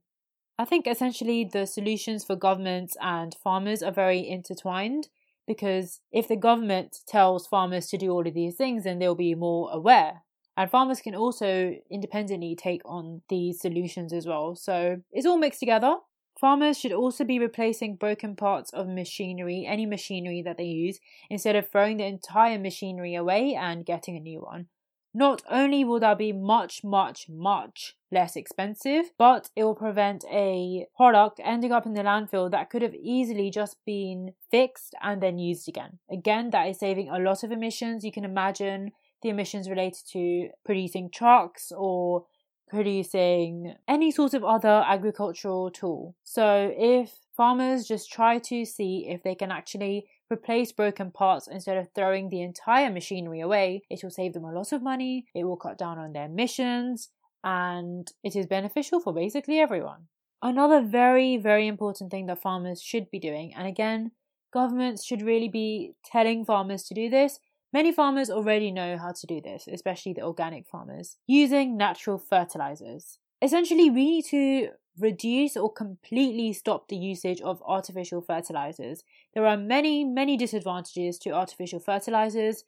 I 0.58 0.64
think 0.66 0.86
essentially 0.86 1.48
the 1.50 1.66
solutions 1.66 2.24
for 2.24 2.36
governments 2.36 2.96
and 3.00 3.34
farmers 3.42 3.82
are 3.82 3.92
very 3.92 4.28
intertwined 4.28 5.08
because 5.46 6.00
if 6.12 6.28
the 6.28 6.36
government 6.36 6.98
tells 7.06 7.46
farmers 7.46 7.86
to 7.88 7.96
do 7.96 8.10
all 8.10 8.26
of 8.26 8.34
these 8.34 8.56
things, 8.56 8.84
then 8.84 8.98
they'll 8.98 9.14
be 9.14 9.34
more 9.34 9.70
aware. 9.72 10.24
And 10.58 10.70
farmers 10.70 11.00
can 11.00 11.14
also 11.14 11.76
independently 11.90 12.54
take 12.54 12.82
on 12.84 13.22
these 13.30 13.60
solutions 13.60 14.12
as 14.12 14.26
well. 14.26 14.56
So 14.56 15.00
it's 15.10 15.26
all 15.26 15.38
mixed 15.38 15.60
together. 15.60 15.96
Farmers 16.38 16.78
should 16.78 16.92
also 16.92 17.24
be 17.24 17.40
replacing 17.40 17.96
broken 17.96 18.36
parts 18.36 18.70
of 18.72 18.86
machinery, 18.86 19.66
any 19.66 19.86
machinery 19.86 20.40
that 20.42 20.56
they 20.56 20.64
use, 20.64 21.00
instead 21.28 21.56
of 21.56 21.68
throwing 21.68 21.96
the 21.96 22.04
entire 22.04 22.60
machinery 22.60 23.16
away 23.16 23.56
and 23.56 23.84
getting 23.84 24.16
a 24.16 24.20
new 24.20 24.40
one. 24.40 24.68
Not 25.12 25.42
only 25.50 25.84
will 25.84 25.98
that 25.98 26.16
be 26.16 26.32
much, 26.32 26.84
much, 26.84 27.28
much 27.28 27.96
less 28.12 28.36
expensive, 28.36 29.06
but 29.18 29.50
it 29.56 29.64
will 29.64 29.74
prevent 29.74 30.24
a 30.30 30.86
product 30.96 31.40
ending 31.42 31.72
up 31.72 31.86
in 31.86 31.94
the 31.94 32.02
landfill 32.02 32.48
that 32.52 32.70
could 32.70 32.82
have 32.82 32.94
easily 32.94 33.50
just 33.50 33.76
been 33.84 34.34
fixed 34.48 34.94
and 35.02 35.20
then 35.20 35.38
used 35.38 35.68
again. 35.68 35.98
Again, 36.08 36.50
that 36.50 36.68
is 36.68 36.78
saving 36.78 37.08
a 37.08 37.18
lot 37.18 37.42
of 37.42 37.50
emissions. 37.50 38.04
You 38.04 38.12
can 38.12 38.24
imagine 38.24 38.92
the 39.22 39.30
emissions 39.30 39.68
related 39.68 40.06
to 40.12 40.50
producing 40.64 41.10
trucks 41.10 41.72
or 41.76 42.26
producing 42.68 43.74
any 43.86 44.10
sort 44.10 44.34
of 44.34 44.44
other 44.44 44.84
agricultural 44.86 45.70
tool. 45.70 46.14
So 46.24 46.72
if 46.76 47.12
farmers 47.36 47.86
just 47.86 48.12
try 48.12 48.38
to 48.38 48.64
see 48.64 49.06
if 49.08 49.22
they 49.22 49.34
can 49.34 49.50
actually 49.50 50.06
replace 50.30 50.72
broken 50.72 51.10
parts 51.10 51.48
instead 51.48 51.76
of 51.76 51.88
throwing 51.94 52.28
the 52.28 52.42
entire 52.42 52.90
machinery 52.90 53.40
away, 53.40 53.82
it 53.88 54.00
will 54.02 54.10
save 54.10 54.34
them 54.34 54.44
a 54.44 54.52
lot 54.52 54.72
of 54.72 54.82
money, 54.82 55.26
it 55.34 55.44
will 55.44 55.56
cut 55.56 55.78
down 55.78 55.98
on 55.98 56.12
their 56.12 56.26
emissions, 56.26 57.10
and 57.42 58.12
it 58.22 58.36
is 58.36 58.46
beneficial 58.46 59.00
for 59.00 59.12
basically 59.12 59.58
everyone. 59.58 60.08
Another 60.42 60.82
very, 60.82 61.36
very 61.36 61.66
important 61.66 62.10
thing 62.10 62.26
that 62.26 62.42
farmers 62.42 62.82
should 62.82 63.10
be 63.10 63.18
doing, 63.18 63.54
and 63.54 63.66
again, 63.66 64.12
governments 64.52 65.04
should 65.04 65.22
really 65.22 65.48
be 65.48 65.94
telling 66.04 66.44
farmers 66.44 66.82
to 66.84 66.94
do 66.94 67.08
this, 67.08 67.40
Many 67.72 67.92
farmers 67.92 68.30
already 68.30 68.70
know 68.70 68.96
how 68.96 69.12
to 69.12 69.26
do 69.26 69.40
this, 69.40 69.68
especially 69.70 70.14
the 70.14 70.22
organic 70.22 70.66
farmers, 70.66 71.18
using 71.26 71.76
natural 71.76 72.18
fertilizers. 72.18 73.18
Essentially, 73.42 73.90
we 73.90 74.04
need 74.04 74.24
to 74.26 74.70
reduce 74.98 75.56
or 75.56 75.72
completely 75.72 76.52
stop 76.52 76.88
the 76.88 76.96
usage 76.96 77.40
of 77.42 77.62
artificial 77.66 78.20
fertilizers. 78.20 79.04
There 79.34 79.46
are 79.46 79.56
many, 79.56 80.02
many 80.04 80.36
disadvantages 80.36 81.18
to 81.20 81.30
artificial 81.30 81.78
fertilizers. 81.78 82.64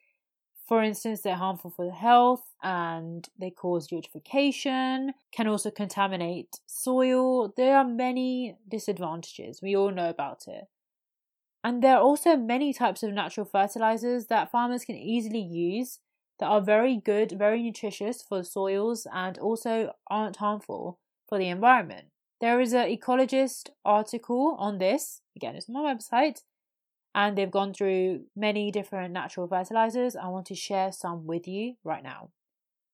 For 0.68 0.82
instance, 0.82 1.22
they're 1.22 1.34
harmful 1.34 1.70
for 1.70 1.86
the 1.86 1.92
health 1.92 2.44
and 2.62 3.28
they 3.38 3.50
cause 3.50 3.88
eutrophication, 3.88 5.10
can 5.32 5.48
also 5.48 5.70
contaminate 5.70 6.60
soil. 6.66 7.52
There 7.56 7.76
are 7.76 7.84
many 7.84 8.56
disadvantages. 8.68 9.60
We 9.62 9.74
all 9.74 9.90
know 9.90 10.10
about 10.10 10.46
it. 10.46 10.68
And 11.62 11.82
there 11.82 11.96
are 11.96 12.02
also 12.02 12.36
many 12.36 12.72
types 12.72 13.02
of 13.02 13.12
natural 13.12 13.46
fertilizers 13.46 14.26
that 14.26 14.50
farmers 14.50 14.84
can 14.84 14.96
easily 14.96 15.40
use 15.40 16.00
that 16.38 16.46
are 16.46 16.60
very 16.60 16.96
good, 16.96 17.32
very 17.32 17.62
nutritious 17.62 18.22
for 18.22 18.42
soils 18.42 19.06
and 19.12 19.38
also 19.38 19.92
aren't 20.08 20.36
harmful 20.36 20.98
for 21.28 21.38
the 21.38 21.48
environment. 21.48 22.06
There 22.40 22.60
is 22.60 22.72
an 22.72 22.88
ecologist 22.88 23.68
article 23.84 24.56
on 24.58 24.78
this. 24.78 25.20
Again, 25.36 25.54
it's 25.54 25.68
on 25.68 25.74
my 25.74 25.94
website. 25.94 26.42
And 27.14 27.36
they've 27.36 27.50
gone 27.50 27.74
through 27.74 28.24
many 28.34 28.70
different 28.70 29.12
natural 29.12 29.46
fertilizers. 29.46 30.16
I 30.16 30.28
want 30.28 30.46
to 30.46 30.54
share 30.54 30.92
some 30.92 31.26
with 31.26 31.46
you 31.46 31.74
right 31.84 32.02
now. 32.02 32.30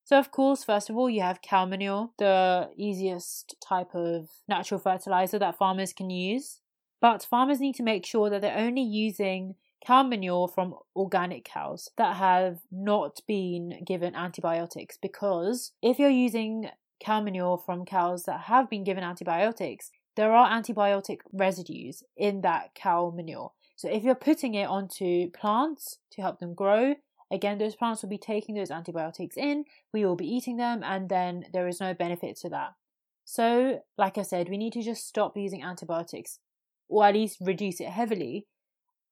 So, 0.05 0.19
of 0.19 0.31
course, 0.31 0.65
first 0.65 0.89
of 0.89 0.97
all, 0.97 1.11
you 1.11 1.21
have 1.21 1.43
cow 1.43 1.67
manure, 1.67 2.11
the 2.19 2.71
easiest 2.77 3.57
type 3.61 3.95
of 3.95 4.29
natural 4.49 4.81
fertilizer 4.81 5.39
that 5.39 5.59
farmers 5.59 5.93
can 5.93 6.11
use. 6.11 6.61
But 7.07 7.23
farmers 7.23 7.61
need 7.61 7.77
to 7.77 7.85
make 7.85 8.05
sure 8.05 8.29
that 8.29 8.41
they're 8.41 8.59
only 8.59 8.83
using 8.83 9.55
cow 9.81 10.03
manure 10.03 10.49
from 10.49 10.75
organic 10.97 11.45
cows 11.45 11.89
that 11.97 12.17
have 12.17 12.63
not 12.73 13.21
been 13.29 13.85
given 13.85 14.17
antibiotics 14.17 14.99
because 15.01 15.71
if 15.81 16.01
you're 16.01 16.11
using 16.11 16.69
cow 16.99 17.21
manure 17.21 17.59
from 17.59 17.85
cows 17.85 18.25
that 18.25 18.41
have 18.47 18.69
been 18.69 18.83
given 18.83 19.05
antibiotics, 19.05 19.93
there 20.17 20.33
are 20.33 20.51
antibiotic 20.51 21.19
residues 21.33 22.03
in 22.17 22.41
that 22.41 22.75
cow 22.75 23.13
manure. 23.15 23.53
So 23.77 23.89
if 23.89 24.03
you're 24.03 24.17
putting 24.17 24.55
it 24.55 24.67
onto 24.67 25.31
plants 25.31 25.99
to 26.11 26.23
help 26.23 26.41
them 26.41 26.55
grow, 26.55 26.97
again, 27.31 27.59
those 27.59 27.77
plants 27.77 28.03
will 28.03 28.09
be 28.09 28.19
taking 28.19 28.57
those 28.57 28.73
antibiotics 28.73 29.37
in, 29.37 29.65
we 29.93 30.05
will 30.05 30.17
be 30.17 30.27
eating 30.27 30.57
them, 30.57 30.83
and 30.83 31.09
then 31.09 31.45
there 31.53 31.69
is 31.69 31.79
no 31.79 31.95
benefit 31.95 32.35
to 32.39 32.49
that. 32.49 32.75
So, 33.25 33.83
like 33.97 34.19
I 34.19 34.23
said, 34.23 34.49
we 34.49 34.59
need 34.59 34.73
to 34.73 34.83
just 34.83 35.07
stop 35.07 35.37
using 35.37 35.63
antibiotics 35.63 36.41
or 36.89 37.05
at 37.05 37.15
least 37.15 37.39
reduce 37.41 37.81
it 37.81 37.89
heavily. 37.89 38.47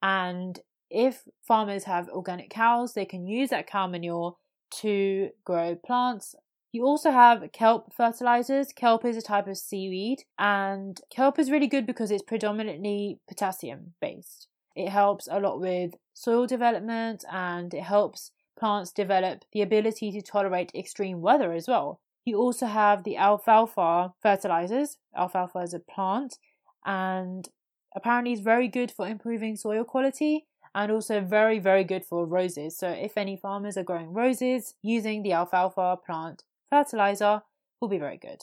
And 0.03 0.61
if 0.91 1.25
farmers 1.47 1.85
have 1.85 2.09
organic 2.09 2.51
cows, 2.51 2.95
they 2.95 3.05
can 3.05 3.27
use 3.27 3.51
that 3.51 3.67
cow 3.67 3.87
manure 3.87 4.37
to 4.81 5.31
grow 5.45 5.77
plants. 5.77 6.35
You 6.73 6.85
also 6.85 7.11
have 7.13 7.53
kelp 7.53 7.93
fertilizers. 7.95 8.73
Kelp 8.73 9.05
is 9.05 9.17
a 9.17 9.23
type 9.23 9.47
of 9.47 9.57
seaweed, 9.57 10.25
and 10.39 11.01
kelp 11.09 11.39
is 11.39 11.51
really 11.51 11.69
good 11.69 11.87
because 11.87 12.11
it's 12.11 12.23
predominantly 12.23 13.21
potassium 13.29 13.95
based. 14.01 14.49
It 14.75 14.89
helps 14.89 15.29
a 15.31 15.39
lot 15.39 15.61
with 15.61 15.95
soil 16.15 16.47
development 16.47 17.25
and 17.33 17.73
it 17.73 17.85
helps 17.85 18.33
plants 18.59 18.91
develop 18.93 19.45
the 19.53 19.63
ability 19.63 20.11
to 20.13 20.23
tolerate 20.23 20.73
extreme 20.75 21.21
weather 21.21 21.53
as 21.53 21.69
well. 21.69 22.01
You 22.25 22.39
also 22.39 22.67
have 22.67 23.05
the 23.05 23.17
alfalfa 23.17 24.15
fertilizers. 24.21 24.97
Alfalfa 25.17 25.59
is 25.61 25.75
a 25.75 25.79
plant, 25.79 26.39
and 26.85 27.49
Apparently, 27.95 28.33
it's 28.33 28.43
very 28.43 28.69
good 28.69 28.91
for 28.91 29.07
improving 29.07 29.57
soil 29.57 29.85
quality 29.85 30.47
and 30.75 30.91
also 30.91 31.21
very, 31.21 31.59
very 31.59 31.85
good 31.85 32.05
for 32.05 32.27
roses. 32.27 32.77
So, 32.77 32.89
if 32.89 33.17
any 33.17 33.37
farmers 33.37 33.77
are 33.77 33.85
growing 33.85 34.13
roses, 34.13 34.75
using 34.83 35.23
the 35.23 35.33
alfalfa 35.33 35.99
plant 36.05 36.43
fertilizer 36.69 37.43
will 37.81 37.89
be 37.89 37.99
very 37.99 38.17
good. 38.17 38.43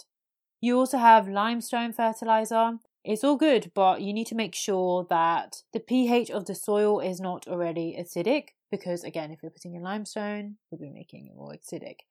You 0.61 0.77
also 0.77 0.97
have 0.97 1.27
limestone 1.27 1.91
fertilizer. 1.91 2.77
It's 3.03 3.23
all 3.23 3.35
good, 3.35 3.71
but 3.73 4.01
you 4.01 4.13
need 4.13 4.27
to 4.27 4.35
make 4.35 4.53
sure 4.53 5.07
that 5.09 5.63
the 5.73 5.79
pH 5.79 6.29
of 6.29 6.45
the 6.45 6.53
soil 6.53 6.99
is 6.99 7.19
not 7.19 7.47
already 7.47 7.97
acidic 7.99 8.49
because, 8.69 9.03
again, 9.03 9.31
if 9.31 9.41
you're 9.41 9.51
putting 9.51 9.73
in 9.73 9.81
limestone, 9.81 10.57
you'll 10.69 10.79
be 10.79 10.91
making 10.91 11.25
it 11.25 11.35
more 11.35 11.53
acidic. 11.53 12.01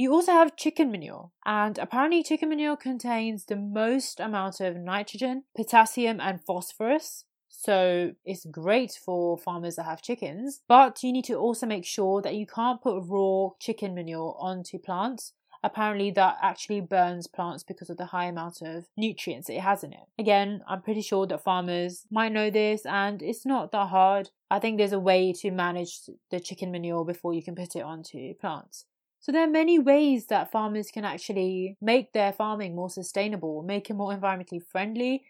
You 0.00 0.14
also 0.14 0.32
have 0.32 0.56
chicken 0.56 0.90
manure, 0.90 1.30
and 1.44 1.76
apparently, 1.76 2.22
chicken 2.22 2.48
manure 2.48 2.74
contains 2.74 3.44
the 3.44 3.56
most 3.56 4.18
amount 4.18 4.58
of 4.58 4.74
nitrogen, 4.74 5.44
potassium, 5.54 6.20
and 6.22 6.42
phosphorus. 6.42 7.26
So 7.50 8.12
it's 8.24 8.46
great 8.46 8.92
for 8.92 9.36
farmers 9.36 9.76
that 9.76 9.82
have 9.82 10.00
chickens, 10.00 10.62
but 10.66 11.02
you 11.02 11.12
need 11.12 11.26
to 11.26 11.34
also 11.34 11.66
make 11.66 11.84
sure 11.84 12.22
that 12.22 12.34
you 12.34 12.46
can't 12.46 12.80
put 12.80 13.04
raw 13.06 13.50
chicken 13.60 13.94
manure 13.94 14.38
onto 14.40 14.78
plants 14.78 15.34
apparently 15.62 16.10
that 16.10 16.38
actually 16.40 16.80
burns 16.80 17.26
plants 17.26 17.62
because 17.62 17.90
of 17.90 17.98
the 17.98 18.06
high 18.06 18.24
amount 18.24 18.62
of 18.62 18.86
nutrients 18.96 19.50
it 19.50 19.60
has 19.60 19.84
in 19.84 19.92
it. 19.92 20.06
Again, 20.18 20.62
I'm 20.66 20.80
pretty 20.80 21.02
sure 21.02 21.26
that 21.26 21.44
farmers 21.44 22.06
might 22.10 22.32
know 22.32 22.48
this 22.48 22.86
and 22.86 23.20
it's 23.20 23.44
not 23.44 23.70
that 23.72 23.88
hard. 23.88 24.30
I 24.50 24.58
think 24.58 24.78
there's 24.78 24.92
a 24.92 24.98
way 24.98 25.34
to 25.40 25.50
manage 25.50 26.00
the 26.30 26.40
chicken 26.40 26.70
manure 26.72 27.04
before 27.04 27.34
you 27.34 27.42
can 27.42 27.54
put 27.54 27.76
it 27.76 27.82
onto 27.82 28.32
plants. 28.40 28.86
So 29.20 29.32
there 29.32 29.44
are 29.44 29.50
many 29.50 29.78
ways 29.78 30.26
that 30.26 30.50
farmers 30.50 30.90
can 30.90 31.04
actually 31.04 31.76
make 31.80 32.12
their 32.12 32.32
farming 32.32 32.74
more 32.74 32.90
sustainable, 32.90 33.62
make 33.62 33.90
it 33.90 33.94
more 33.94 34.14
environmentally 34.14 34.62
friendly. 34.62 35.24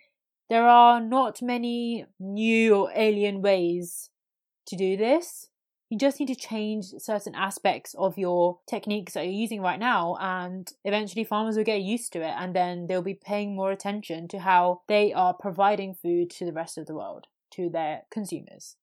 There 0.49 0.66
are 0.66 1.00
not 1.00 1.42
many 1.42 2.06
new 2.18 2.75
or 2.75 2.92
alien 2.94 3.42
ways 3.42 4.11
to 4.66 4.76
do 4.76 4.97
this 4.97 5.50
you 5.90 5.99
just 5.99 6.20
need 6.20 6.26
to 6.26 6.37
change 6.37 6.87
certain 6.99 7.35
aspects 7.35 7.94
of 7.99 8.16
your 8.16 8.61
techniques 8.68 9.14
that 9.14 9.25
you're 9.25 9.35
using 9.35 9.61
right 9.61 9.80
now 9.80 10.16
and 10.20 10.73
eventually 10.85 11.25
farmers 11.25 11.56
will 11.56 11.64
get 11.64 11.82
used 11.82 12.12
to 12.12 12.20
it 12.20 12.32
and 12.38 12.54
then 12.54 12.87
they'll 12.87 13.02
be 13.02 13.14
paying 13.14 13.56
more 13.56 13.73
attention 13.73 14.28
to 14.28 14.38
how 14.38 14.82
they 14.87 15.12
are 15.12 15.35
providing 15.35 15.92
food 15.92 16.30
to 16.30 16.47
the 16.47 16.52
rest 16.52 16.78
of 16.78 16.87
the 16.87 16.94
world 16.94 17.26
to 17.50 17.68
their 17.68 18.02
consumers 18.11 18.76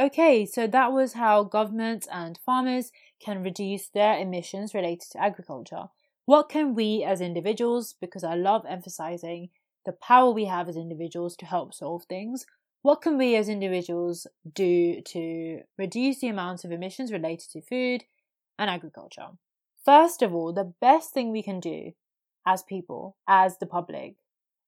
okay 0.00 0.44
so 0.46 0.66
that 0.66 0.92
was 0.92 1.14
how 1.14 1.42
governments 1.42 2.08
and 2.10 2.38
farmers 2.44 2.90
can 3.20 3.42
reduce 3.42 3.88
their 3.88 4.18
emissions 4.18 4.74
related 4.74 5.10
to 5.10 5.22
agriculture 5.22 5.84
what 6.24 6.48
can 6.48 6.74
we 6.74 7.04
as 7.04 7.20
individuals 7.20 7.94
because 8.00 8.24
i 8.24 8.34
love 8.34 8.64
emphasizing 8.68 9.48
the 9.84 9.92
power 9.92 10.30
we 10.30 10.44
have 10.44 10.68
as 10.68 10.76
individuals 10.76 11.36
to 11.36 11.46
help 11.46 11.74
solve 11.74 12.04
things 12.04 12.46
what 12.82 13.00
can 13.00 13.16
we 13.16 13.36
as 13.36 13.48
individuals 13.48 14.26
do 14.52 15.00
to 15.02 15.60
reduce 15.78 16.18
the 16.18 16.26
amount 16.26 16.64
of 16.64 16.72
emissions 16.72 17.12
related 17.12 17.48
to 17.50 17.62
food 17.62 18.02
and 18.58 18.68
agriculture? 18.68 19.28
First 19.84 20.20
of 20.20 20.34
all, 20.34 20.52
the 20.52 20.74
best 20.80 21.14
thing 21.14 21.30
we 21.30 21.44
can 21.44 21.60
do 21.60 21.92
as 22.44 22.64
people, 22.64 23.16
as 23.28 23.58
the 23.58 23.66
public, 23.66 24.16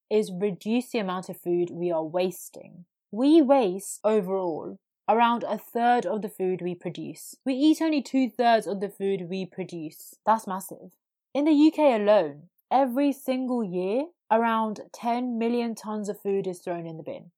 is 0.09 0.31
reduce 0.33 0.91
the 0.91 1.01
amount 1.01 1.29
of 1.29 1.41
food 1.41 1.71
we 1.73 1.91
are 1.91 2.05
wasting. 2.05 2.85
We 3.11 3.43
waste 3.43 3.99
overall 4.05 4.79
around 5.09 5.45
a 5.45 5.59
third 5.59 6.07
of 6.07 6.23
the 6.23 6.29
food 6.29 6.63
we 6.63 6.75
produce. 6.75 7.37
We 7.45 7.55
eat 7.55 7.83
only 7.83 8.03
two 8.03 8.29
thirds 8.29 8.67
of 8.67 8.81
the 8.81 8.89
food 8.89 9.29
we 9.29 9.47
produce. 9.47 10.15
That's 10.25 10.47
massive. 10.47 10.93
In 11.33 11.45
the 11.45 11.73
UK 11.73 12.01
alone, 12.01 12.49
every 12.71 13.13
single 13.13 13.63
year, 13.63 14.07
around 14.31 14.81
10 14.93 15.39
million 15.39 15.75
tons 15.75 16.09
of 16.09 16.21
food 16.21 16.47
is 16.47 16.61
thrown 16.61 16.87
in 16.87 16.97
the 16.97 17.03
bin 17.03 17.31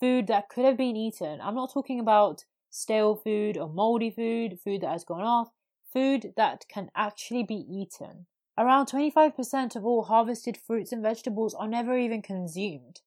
food 0.00 0.26
that 0.28 0.48
could 0.48 0.64
have 0.64 0.78
been 0.78 0.96
eaten. 0.96 1.40
I'm 1.42 1.54
not 1.54 1.72
talking 1.72 2.00
about 2.00 2.44
stale 2.70 3.14
food 3.14 3.58
or 3.58 3.68
moldy 3.68 4.10
food, 4.10 4.58
food 4.64 4.80
that 4.80 4.90
has 4.90 5.04
gone 5.04 5.22
off, 5.22 5.50
food 5.92 6.32
that 6.36 6.64
can 6.68 6.90
actually 6.96 7.42
be 7.42 7.66
eaten. 7.68 8.26
Around 8.58 8.86
25% 8.86 9.76
of 9.76 9.84
all 9.84 10.04
harvested 10.04 10.56
fruits 10.56 10.92
and 10.92 11.02
vegetables 11.02 11.54
are 11.54 11.68
never 11.68 11.96
even 11.96 12.22
consumed. 12.22 13.00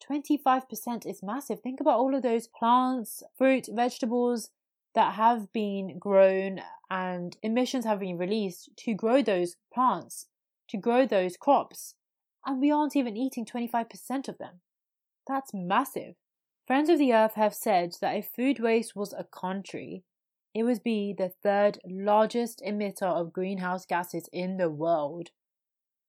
25% 0.00 1.06
is 1.06 1.22
massive. 1.22 1.60
Think 1.60 1.80
about 1.80 1.98
all 1.98 2.14
of 2.14 2.22
those 2.22 2.46
plants, 2.46 3.22
fruit, 3.36 3.68
vegetables 3.70 4.50
that 4.94 5.14
have 5.14 5.52
been 5.52 5.98
grown 5.98 6.60
and 6.90 7.36
emissions 7.42 7.84
have 7.84 8.00
been 8.00 8.18
released 8.18 8.70
to 8.76 8.94
grow 8.94 9.22
those 9.22 9.56
plants, 9.72 10.26
to 10.68 10.76
grow 10.76 11.06
those 11.06 11.36
crops. 11.36 11.94
And 12.46 12.60
we 12.60 12.70
aren't 12.70 12.96
even 12.96 13.16
eating 13.16 13.44
25% 13.44 14.28
of 14.28 14.38
them. 14.38 14.60
That's 15.26 15.52
massive. 15.52 16.14
Friends 16.66 16.88
of 16.88 16.98
the 16.98 17.12
Earth 17.12 17.34
have 17.34 17.54
said 17.54 17.96
that 18.00 18.16
if 18.16 18.28
food 18.34 18.60
waste 18.60 18.96
was 18.96 19.12
a 19.12 19.24
country, 19.24 20.04
it 20.54 20.62
would 20.64 20.82
be 20.82 21.14
the 21.16 21.32
third 21.42 21.78
largest 21.86 22.62
emitter 22.66 23.02
of 23.02 23.32
greenhouse 23.32 23.86
gases 23.86 24.28
in 24.32 24.56
the 24.56 24.70
world. 24.70 25.30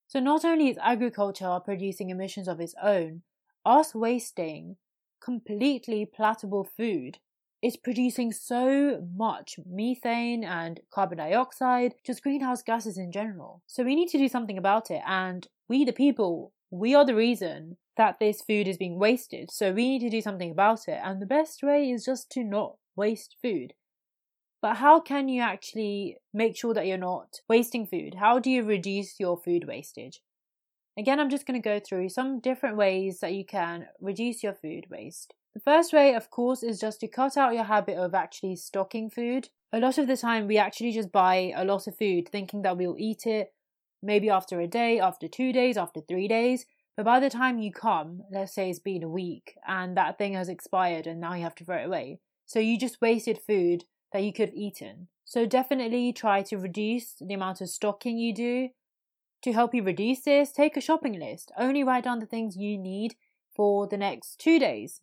So 0.07 0.19
not 0.19 0.43
only 0.43 0.69
is 0.69 0.77
agriculture 0.81 1.59
producing 1.63 2.09
emissions 2.09 2.47
of 2.47 2.59
its 2.59 2.73
own, 2.81 3.21
us 3.65 3.93
wasting 3.93 4.77
completely 5.21 6.05
palatable 6.05 6.67
food 6.77 7.17
is 7.61 7.75
producing 7.75 8.31
so 8.31 9.05
much 9.15 9.59
methane 9.69 10.43
and 10.43 10.79
carbon 10.93 11.17
dioxide, 11.17 11.93
just 12.05 12.23
greenhouse 12.23 12.61
gases 12.61 12.97
in 12.97 13.11
general. 13.11 13.61
So 13.67 13.83
we 13.83 13.95
need 13.95 14.09
to 14.09 14.17
do 14.17 14.29
something 14.29 14.57
about 14.57 14.89
it, 14.89 15.01
and 15.05 15.47
we, 15.67 15.83
the 15.83 15.91
people, 15.91 16.53
we 16.71 16.95
are 16.95 17.05
the 17.05 17.15
reason 17.15 17.77
that 17.97 18.17
this 18.19 18.41
food 18.41 18.65
is 18.65 18.77
being 18.77 18.97
wasted. 18.97 19.51
So 19.51 19.73
we 19.73 19.89
need 19.89 19.99
to 19.99 20.09
do 20.09 20.21
something 20.21 20.51
about 20.51 20.87
it. 20.87 20.99
And 21.03 21.21
the 21.21 21.25
best 21.25 21.61
way 21.61 21.91
is 21.91 22.05
just 22.05 22.29
to 22.31 22.43
not 22.45 22.77
waste 22.95 23.35
food. 23.41 23.73
But 24.61 24.77
how 24.77 25.01
can 25.01 25.27
you 25.27 25.41
actually 25.41 26.17
make 26.33 26.55
sure 26.55 26.73
that 26.73 26.87
you're 26.87 26.97
not 26.97 27.41
wasting 27.49 27.85
food? 27.85 28.15
How 28.15 28.39
do 28.39 28.49
you 28.49 28.63
reduce 28.63 29.19
your 29.19 29.37
food 29.37 29.65
wastage? 29.67 30.21
Again, 30.99 31.17
I'm 31.21 31.29
just 31.29 31.45
going 31.45 31.59
to 31.59 31.65
go 31.65 31.79
through 31.79 32.09
some 32.09 32.41
different 32.41 32.75
ways 32.75 33.21
that 33.21 33.31
you 33.33 33.45
can 33.45 33.87
reduce 34.01 34.43
your 34.43 34.53
food 34.53 34.87
waste. 34.89 35.33
The 35.53 35.61
first 35.61 35.93
way, 35.93 36.13
of 36.13 36.29
course, 36.29 36.61
is 36.61 36.77
just 36.77 36.99
to 36.99 37.07
cut 37.07 37.37
out 37.37 37.53
your 37.53 37.63
habit 37.63 37.97
of 37.97 38.13
actually 38.13 38.57
stocking 38.57 39.09
food. 39.09 39.47
A 39.71 39.79
lot 39.79 39.97
of 39.97 40.07
the 40.07 40.17
time, 40.17 40.45
we 40.45 40.57
actually 40.57 40.91
just 40.91 41.13
buy 41.13 41.53
a 41.55 41.63
lot 41.63 41.87
of 41.87 41.97
food 41.97 42.27
thinking 42.27 42.63
that 42.63 42.75
we'll 42.75 42.97
eat 42.99 43.25
it 43.25 43.53
maybe 44.03 44.29
after 44.29 44.59
a 44.59 44.67
day, 44.67 44.99
after 44.99 45.29
two 45.29 45.53
days, 45.53 45.77
after 45.77 46.01
three 46.01 46.27
days. 46.27 46.65
But 46.97 47.05
by 47.05 47.21
the 47.21 47.29
time 47.29 47.59
you 47.59 47.71
come, 47.71 48.23
let's 48.29 48.53
say 48.53 48.69
it's 48.69 48.79
been 48.79 49.03
a 49.03 49.07
week 49.07 49.55
and 49.65 49.95
that 49.95 50.17
thing 50.17 50.33
has 50.33 50.49
expired 50.49 51.07
and 51.07 51.21
now 51.21 51.33
you 51.33 51.43
have 51.43 51.55
to 51.55 51.63
throw 51.63 51.77
it 51.77 51.85
away. 51.85 52.19
So 52.45 52.59
you 52.59 52.77
just 52.77 52.99
wasted 52.99 53.39
food 53.39 53.85
that 54.11 54.23
you 54.23 54.33
could 54.33 54.49
have 54.49 54.55
eaten. 54.55 55.07
So 55.23 55.45
definitely 55.45 56.11
try 56.11 56.41
to 56.41 56.57
reduce 56.57 57.13
the 57.21 57.35
amount 57.35 57.61
of 57.61 57.69
stocking 57.69 58.17
you 58.17 58.33
do. 58.33 58.69
To 59.43 59.53
help 59.53 59.73
you 59.73 59.83
reduce 59.83 60.21
this, 60.21 60.51
take 60.51 60.75
a 60.75 60.81
shopping 60.81 61.19
list. 61.19 61.51
Only 61.57 61.83
write 61.83 62.03
down 62.03 62.19
the 62.19 62.25
things 62.25 62.57
you 62.57 62.77
need 62.77 63.15
for 63.55 63.87
the 63.87 63.97
next 63.97 64.39
two 64.39 64.59
days, 64.59 65.01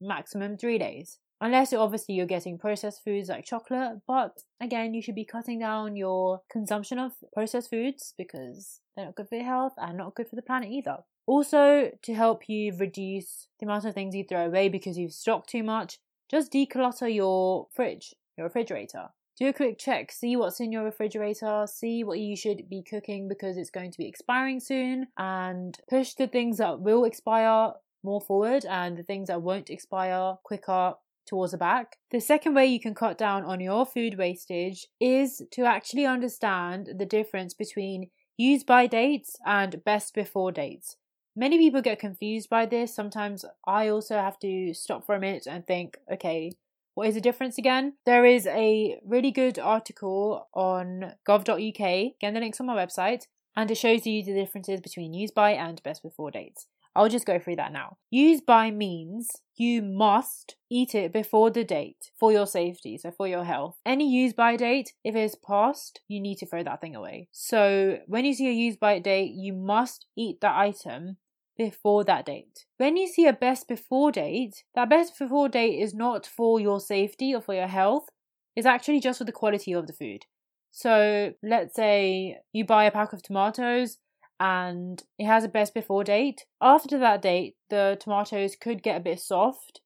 maximum 0.00 0.56
three 0.56 0.78
days. 0.78 1.18
Unless 1.40 1.72
obviously 1.72 2.16
you're 2.16 2.26
getting 2.26 2.58
processed 2.58 3.04
foods 3.04 3.28
like 3.28 3.44
chocolate, 3.44 4.00
but 4.06 4.42
again, 4.60 4.92
you 4.92 5.00
should 5.00 5.14
be 5.14 5.24
cutting 5.24 5.60
down 5.60 5.94
your 5.94 6.42
consumption 6.50 6.98
of 6.98 7.12
processed 7.32 7.70
foods 7.70 8.12
because 8.18 8.80
they're 8.96 9.06
not 9.06 9.14
good 9.14 9.28
for 9.28 9.36
your 9.36 9.44
health 9.44 9.74
and 9.78 9.96
not 9.96 10.16
good 10.16 10.28
for 10.28 10.36
the 10.36 10.42
planet 10.42 10.70
either. 10.70 10.98
Also, 11.26 11.92
to 12.02 12.14
help 12.14 12.48
you 12.48 12.74
reduce 12.76 13.48
the 13.60 13.66
amount 13.66 13.84
of 13.84 13.94
things 13.94 14.14
you 14.14 14.24
throw 14.24 14.46
away 14.46 14.68
because 14.68 14.98
you've 14.98 15.12
stocked 15.12 15.48
too 15.48 15.62
much, 15.62 15.98
just 16.28 16.52
declutter 16.52 17.14
your 17.14 17.68
fridge, 17.72 18.14
your 18.36 18.46
refrigerator. 18.46 19.10
Do 19.38 19.46
a 19.46 19.52
quick 19.52 19.78
check, 19.78 20.10
see 20.10 20.34
what's 20.34 20.58
in 20.58 20.72
your 20.72 20.82
refrigerator, 20.82 21.64
see 21.68 22.02
what 22.02 22.18
you 22.18 22.34
should 22.34 22.68
be 22.68 22.82
cooking 22.82 23.28
because 23.28 23.56
it's 23.56 23.70
going 23.70 23.92
to 23.92 23.98
be 23.98 24.08
expiring 24.08 24.58
soon, 24.58 25.06
and 25.16 25.78
push 25.88 26.14
the 26.14 26.26
things 26.26 26.58
that 26.58 26.80
will 26.80 27.04
expire 27.04 27.74
more 28.02 28.20
forward 28.20 28.64
and 28.64 28.96
the 28.96 29.04
things 29.04 29.28
that 29.28 29.42
won't 29.42 29.70
expire 29.70 30.34
quicker 30.42 30.94
towards 31.24 31.52
the 31.52 31.58
back. 31.58 31.98
The 32.10 32.20
second 32.20 32.54
way 32.54 32.66
you 32.66 32.80
can 32.80 32.96
cut 32.96 33.16
down 33.16 33.44
on 33.44 33.60
your 33.60 33.86
food 33.86 34.18
wastage 34.18 34.88
is 34.98 35.42
to 35.52 35.62
actually 35.62 36.04
understand 36.04 36.94
the 36.98 37.06
difference 37.06 37.54
between 37.54 38.10
use 38.36 38.64
by 38.64 38.88
dates 38.88 39.36
and 39.46 39.84
best 39.84 40.14
before 40.14 40.50
dates. 40.50 40.96
Many 41.36 41.58
people 41.58 41.82
get 41.82 42.00
confused 42.00 42.50
by 42.50 42.66
this. 42.66 42.92
Sometimes 42.92 43.44
I 43.64 43.88
also 43.88 44.16
have 44.16 44.40
to 44.40 44.74
stop 44.74 45.06
for 45.06 45.14
a 45.14 45.20
minute 45.20 45.46
and 45.48 45.64
think, 45.64 45.96
okay, 46.12 46.54
what 46.98 47.06
is 47.06 47.14
the 47.14 47.20
difference 47.20 47.58
again? 47.58 47.92
There 48.06 48.24
is 48.24 48.44
a 48.48 48.98
really 49.06 49.30
good 49.30 49.56
article 49.56 50.48
on 50.52 51.12
gov.uk, 51.28 51.56
again, 51.60 52.34
the 52.34 52.40
link's 52.40 52.58
on 52.58 52.66
my 52.66 52.74
website, 52.74 53.28
and 53.54 53.70
it 53.70 53.76
shows 53.76 54.04
you 54.04 54.24
the 54.24 54.34
differences 54.34 54.80
between 54.80 55.14
use 55.14 55.30
by 55.30 55.52
and 55.52 55.80
best 55.84 56.02
before 56.02 56.32
dates. 56.32 56.66
I'll 56.96 57.08
just 57.08 57.24
go 57.24 57.38
through 57.38 57.54
that 57.54 57.72
now. 57.72 57.98
Use 58.10 58.40
by 58.40 58.72
means 58.72 59.30
you 59.54 59.80
must 59.80 60.56
eat 60.68 60.92
it 60.96 61.12
before 61.12 61.52
the 61.52 61.62
date 61.62 62.10
for 62.18 62.32
your 62.32 62.48
safety, 62.48 62.98
so 62.98 63.12
for 63.12 63.28
your 63.28 63.44
health. 63.44 63.76
Any 63.86 64.12
use 64.12 64.32
by 64.32 64.56
date, 64.56 64.94
if 65.04 65.14
it's 65.14 65.36
past, 65.36 66.00
you 66.08 66.20
need 66.20 66.38
to 66.38 66.46
throw 66.46 66.64
that 66.64 66.80
thing 66.80 66.96
away. 66.96 67.28
So 67.30 68.00
when 68.08 68.24
you 68.24 68.34
see 68.34 68.48
a 68.48 68.52
use 68.52 68.74
by 68.74 68.98
date, 68.98 69.30
you 69.36 69.52
must 69.52 70.06
eat 70.16 70.40
that 70.40 70.56
item 70.56 71.18
before 71.58 72.04
that 72.04 72.24
date. 72.24 72.64
When 72.78 72.96
you 72.96 73.08
see 73.08 73.26
a 73.26 73.32
best 73.32 73.68
before 73.68 74.12
date, 74.12 74.64
that 74.74 74.88
best 74.88 75.18
before 75.18 75.48
date 75.48 75.80
is 75.80 75.92
not 75.92 76.24
for 76.24 76.60
your 76.60 76.80
safety 76.80 77.34
or 77.34 77.42
for 77.42 77.54
your 77.54 77.66
health, 77.66 78.08
it's 78.56 78.66
actually 78.66 79.00
just 79.00 79.18
for 79.18 79.24
the 79.24 79.32
quality 79.32 79.72
of 79.72 79.86
the 79.86 79.92
food. 79.92 80.24
So 80.70 81.34
let's 81.42 81.74
say 81.74 82.38
you 82.52 82.64
buy 82.64 82.84
a 82.84 82.90
pack 82.90 83.12
of 83.12 83.22
tomatoes 83.22 83.98
and 84.40 85.02
it 85.18 85.26
has 85.26 85.44
a 85.44 85.48
best 85.48 85.74
before 85.74 86.04
date. 86.04 86.44
After 86.60 86.98
that 86.98 87.22
date, 87.22 87.56
the 87.68 87.98
tomatoes 88.00 88.56
could 88.56 88.82
get 88.82 88.96
a 88.96 89.00
bit 89.00 89.20
soft, 89.20 89.80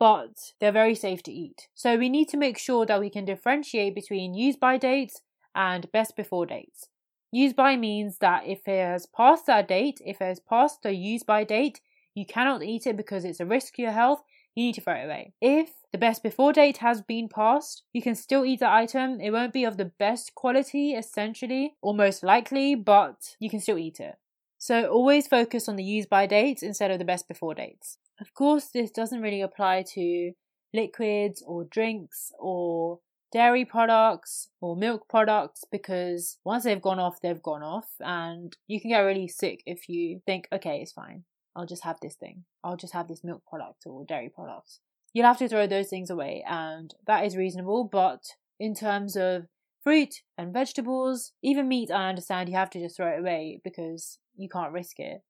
but 0.00 0.52
they're 0.60 0.72
very 0.72 0.96
safe 0.96 1.22
to 1.24 1.32
eat. 1.32 1.68
So 1.74 1.96
we 1.96 2.08
need 2.08 2.28
to 2.30 2.36
make 2.36 2.58
sure 2.58 2.84
that 2.86 3.00
we 3.00 3.10
can 3.10 3.24
differentiate 3.24 3.94
between 3.94 4.34
use 4.34 4.56
by 4.56 4.76
dates 4.76 5.22
and 5.54 5.90
best 5.92 6.16
before 6.16 6.46
dates. 6.46 6.88
Use 7.32 7.54
by 7.54 7.76
means 7.76 8.18
that 8.18 8.46
if 8.46 8.68
it 8.68 8.78
has 8.78 9.06
passed 9.06 9.46
that 9.46 9.66
date, 9.66 10.00
if 10.04 10.20
it 10.20 10.24
has 10.24 10.38
passed 10.38 10.82
the 10.82 10.94
use 10.94 11.22
by 11.22 11.44
date, 11.44 11.80
you 12.14 12.26
cannot 12.26 12.62
eat 12.62 12.86
it 12.86 12.96
because 12.96 13.24
it's 13.24 13.40
a 13.40 13.46
risk 13.46 13.74
to 13.74 13.82
your 13.82 13.92
health, 13.92 14.22
you 14.54 14.64
need 14.64 14.74
to 14.74 14.82
throw 14.82 14.94
it 14.94 15.04
away. 15.04 15.32
If 15.40 15.70
the 15.92 15.98
best 15.98 16.22
before 16.22 16.52
date 16.52 16.76
has 16.78 17.00
been 17.00 17.30
passed, 17.30 17.84
you 17.94 18.02
can 18.02 18.14
still 18.14 18.44
eat 18.44 18.60
the 18.60 18.70
item. 18.70 19.18
It 19.18 19.30
won't 19.30 19.54
be 19.54 19.64
of 19.64 19.78
the 19.78 19.86
best 19.86 20.34
quality, 20.34 20.92
essentially, 20.92 21.74
or 21.80 21.94
most 21.94 22.22
likely, 22.22 22.74
but 22.74 23.36
you 23.40 23.48
can 23.48 23.60
still 23.60 23.78
eat 23.78 23.98
it. 23.98 24.16
So 24.58 24.86
always 24.86 25.26
focus 25.26 25.68
on 25.68 25.76
the 25.76 25.84
use 25.84 26.06
by 26.06 26.26
dates 26.26 26.62
instead 26.62 26.90
of 26.90 26.98
the 26.98 27.04
best 27.04 27.28
before 27.28 27.54
dates. 27.54 27.96
Of 28.20 28.34
course, 28.34 28.66
this 28.66 28.90
doesn't 28.90 29.22
really 29.22 29.40
apply 29.40 29.84
to 29.94 30.32
liquids 30.74 31.42
or 31.46 31.64
drinks 31.64 32.30
or 32.38 33.00
dairy 33.32 33.64
products 33.64 34.48
or 34.60 34.76
milk 34.76 35.08
products 35.08 35.64
because 35.72 36.38
once 36.44 36.64
they've 36.64 36.82
gone 36.82 36.98
off, 36.98 37.20
they've 37.20 37.42
gone 37.42 37.62
off, 37.62 37.88
and 38.00 38.56
you 38.68 38.80
can 38.80 38.90
get 38.90 39.00
really 39.00 39.28
sick 39.28 39.62
if 39.66 39.88
you 39.88 40.20
think, 40.26 40.46
okay, 40.52 40.80
it's 40.80 40.92
fine. 40.92 41.24
I'll 41.56 41.66
just 41.66 41.84
have 41.84 41.98
this 42.00 42.14
thing. 42.14 42.44
I'll 42.62 42.76
just 42.76 42.92
have 42.92 43.08
this 43.08 43.24
milk 43.24 43.42
product 43.48 43.84
or 43.86 44.04
dairy 44.04 44.28
product. 44.28 44.78
You'll 45.12 45.26
have 45.26 45.38
to 45.38 45.48
throw 45.48 45.66
those 45.66 45.88
things 45.88 46.10
away, 46.10 46.44
and 46.48 46.94
that 47.06 47.24
is 47.24 47.36
reasonable. 47.36 47.84
But 47.84 48.22
in 48.60 48.74
terms 48.74 49.16
of 49.16 49.46
fruit 49.82 50.14
and 50.38 50.52
vegetables, 50.52 51.32
even 51.42 51.68
meat, 51.68 51.90
I 51.90 52.08
understand 52.08 52.48
you 52.48 52.56
have 52.56 52.70
to 52.70 52.80
just 52.80 52.96
throw 52.96 53.08
it 53.08 53.20
away 53.20 53.60
because 53.64 54.18
you 54.36 54.48
can't 54.48 54.72
risk 54.72 54.98
it. 55.00 55.22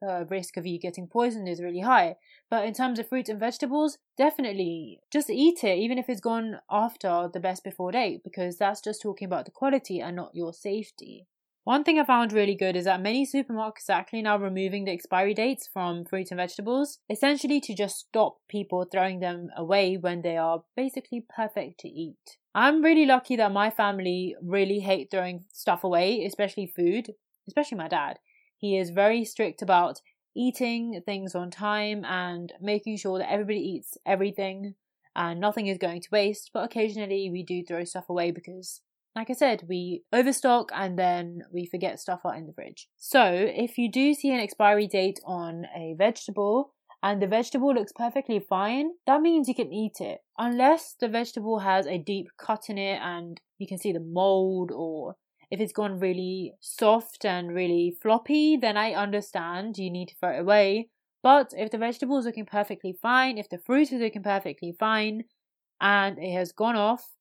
The 0.00 0.26
risk 0.28 0.56
of 0.56 0.66
you 0.66 0.78
getting 0.78 1.06
poisoned 1.06 1.48
is 1.48 1.62
really 1.62 1.80
high. 1.80 2.16
But 2.50 2.66
in 2.66 2.74
terms 2.74 2.98
of 2.98 3.08
fruits 3.08 3.30
and 3.30 3.40
vegetables, 3.40 3.98
definitely 4.18 5.00
just 5.10 5.30
eat 5.30 5.64
it, 5.64 5.78
even 5.78 5.98
if 5.98 6.08
it's 6.08 6.20
gone 6.20 6.60
after 6.70 7.30
the 7.32 7.40
best 7.40 7.64
before 7.64 7.92
date, 7.92 8.22
because 8.22 8.58
that's 8.58 8.80
just 8.80 9.02
talking 9.02 9.26
about 9.26 9.44
the 9.44 9.50
quality 9.50 10.00
and 10.00 10.16
not 10.16 10.34
your 10.34 10.52
safety. 10.52 11.26
One 11.64 11.82
thing 11.82 11.98
I 11.98 12.04
found 12.04 12.34
really 12.34 12.54
good 12.54 12.76
is 12.76 12.84
that 12.84 13.00
many 13.00 13.26
supermarkets 13.26 13.88
are 13.88 13.92
actually 13.92 14.20
now 14.20 14.36
removing 14.36 14.84
the 14.84 14.92
expiry 14.92 15.32
dates 15.32 15.66
from 15.66 16.04
fruits 16.04 16.30
and 16.30 16.36
vegetables, 16.36 16.98
essentially 17.08 17.58
to 17.62 17.74
just 17.74 18.00
stop 18.00 18.36
people 18.48 18.84
throwing 18.84 19.20
them 19.20 19.48
away 19.56 19.96
when 19.96 20.20
they 20.20 20.36
are 20.36 20.64
basically 20.76 21.24
perfect 21.34 21.80
to 21.80 21.88
eat. 21.88 22.36
I'm 22.54 22.82
really 22.82 23.06
lucky 23.06 23.36
that 23.36 23.50
my 23.50 23.70
family 23.70 24.36
really 24.42 24.80
hate 24.80 25.10
throwing 25.10 25.44
stuff 25.52 25.82
away, 25.84 26.22
especially 26.26 26.66
food, 26.66 27.14
especially 27.48 27.78
my 27.78 27.88
dad. 27.88 28.18
He 28.56 28.78
is 28.78 28.90
very 28.90 29.24
strict 29.24 29.62
about 29.62 30.00
eating 30.36 31.00
things 31.04 31.34
on 31.34 31.50
time 31.50 32.04
and 32.04 32.52
making 32.60 32.96
sure 32.96 33.18
that 33.18 33.30
everybody 33.30 33.60
eats 33.60 33.96
everything 34.04 34.74
and 35.16 35.40
nothing 35.40 35.68
is 35.68 35.78
going 35.78 36.00
to 36.00 36.08
waste, 36.10 36.50
but 36.52 36.64
occasionally 36.64 37.30
we 37.30 37.42
do 37.42 37.62
throw 37.62 37.84
stuff 37.84 38.08
away 38.08 38.30
because 38.30 38.80
like 39.14 39.30
I 39.30 39.34
said, 39.34 39.64
we 39.68 40.02
overstock 40.12 40.70
and 40.74 40.98
then 40.98 41.44
we 41.52 41.66
forget 41.66 42.00
stuff 42.00 42.22
out 42.26 42.36
in 42.36 42.46
the 42.46 42.52
fridge. 42.52 42.88
So, 42.96 43.22
if 43.24 43.78
you 43.78 43.88
do 43.88 44.12
see 44.12 44.32
an 44.32 44.40
expiry 44.40 44.88
date 44.88 45.20
on 45.24 45.66
a 45.76 45.94
vegetable 45.96 46.72
and 47.00 47.22
the 47.22 47.28
vegetable 47.28 47.72
looks 47.72 47.92
perfectly 47.92 48.40
fine, 48.40 48.90
that 49.06 49.20
means 49.20 49.46
you 49.46 49.54
can 49.54 49.72
eat 49.72 50.00
it. 50.00 50.20
Unless 50.36 50.96
the 50.98 51.08
vegetable 51.08 51.60
has 51.60 51.86
a 51.86 51.98
deep 51.98 52.28
cut 52.38 52.64
in 52.68 52.76
it 52.76 52.98
and 53.00 53.40
you 53.58 53.68
can 53.68 53.78
see 53.78 53.92
the 53.92 54.00
mold 54.00 54.72
or 54.74 55.14
if 55.54 55.60
it's 55.60 55.72
gone 55.72 56.00
really 56.00 56.52
soft 56.60 57.24
and 57.24 57.54
really 57.54 57.96
floppy, 58.02 58.56
then 58.56 58.76
I 58.76 58.92
understand 58.92 59.78
you 59.78 59.88
need 59.88 60.08
to 60.08 60.16
throw 60.16 60.30
it 60.30 60.40
away. 60.40 60.88
But 61.22 61.52
if 61.56 61.70
the 61.70 61.78
vegetable 61.78 62.18
is 62.18 62.26
looking 62.26 62.44
perfectly 62.44 62.92
fine, 62.92 63.38
if 63.38 63.48
the 63.48 63.58
fruit 63.58 63.92
is 63.92 64.00
looking 64.00 64.24
perfectly 64.24 64.74
fine, 64.76 65.22
and 65.80 66.18
it 66.18 66.32
has 66.32 66.50
gone 66.50 66.74
off 66.74 67.12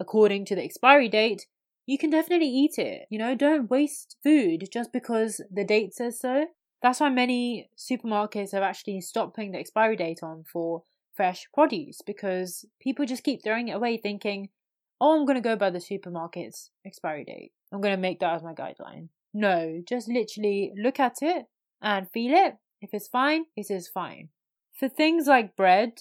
according 0.00 0.46
to 0.46 0.54
the 0.54 0.64
expiry 0.64 1.10
date, 1.10 1.44
you 1.84 1.98
can 1.98 2.08
definitely 2.08 2.48
eat 2.48 2.78
it. 2.78 3.02
You 3.10 3.18
know, 3.18 3.34
don't 3.34 3.70
waste 3.70 4.16
food 4.22 4.70
just 4.72 4.90
because 4.90 5.42
the 5.50 5.64
date 5.64 5.92
says 5.92 6.18
so. 6.18 6.46
That's 6.80 7.00
why 7.00 7.10
many 7.10 7.68
supermarkets 7.76 8.52
have 8.52 8.62
actually 8.62 9.02
stopped 9.02 9.34
putting 9.34 9.52
the 9.52 9.58
expiry 9.58 9.96
date 9.96 10.20
on 10.22 10.44
for 10.50 10.82
fresh 11.12 11.46
produce 11.52 12.00
because 12.00 12.64
people 12.80 13.04
just 13.04 13.22
keep 13.22 13.44
throwing 13.44 13.68
it 13.68 13.76
away 13.76 13.98
thinking, 13.98 14.48
oh, 14.98 15.18
I'm 15.18 15.26
going 15.26 15.36
to 15.36 15.42
go 15.42 15.56
by 15.56 15.68
the 15.68 15.78
supermarket's 15.78 16.70
expiry 16.86 17.24
date. 17.24 17.52
I'm 17.72 17.80
going 17.80 17.94
to 17.94 18.00
make 18.00 18.20
that 18.20 18.34
as 18.34 18.42
my 18.42 18.54
guideline. 18.54 19.08
No, 19.34 19.82
just 19.88 20.08
literally 20.08 20.72
look 20.76 21.00
at 21.00 21.22
it 21.22 21.46
and 21.80 22.10
feel 22.10 22.34
it. 22.34 22.56
If 22.80 22.90
it's 22.92 23.08
fine, 23.08 23.46
it 23.56 23.70
is 23.70 23.88
fine. 23.88 24.28
For 24.74 24.88
things 24.88 25.26
like 25.26 25.56
bread, 25.56 26.00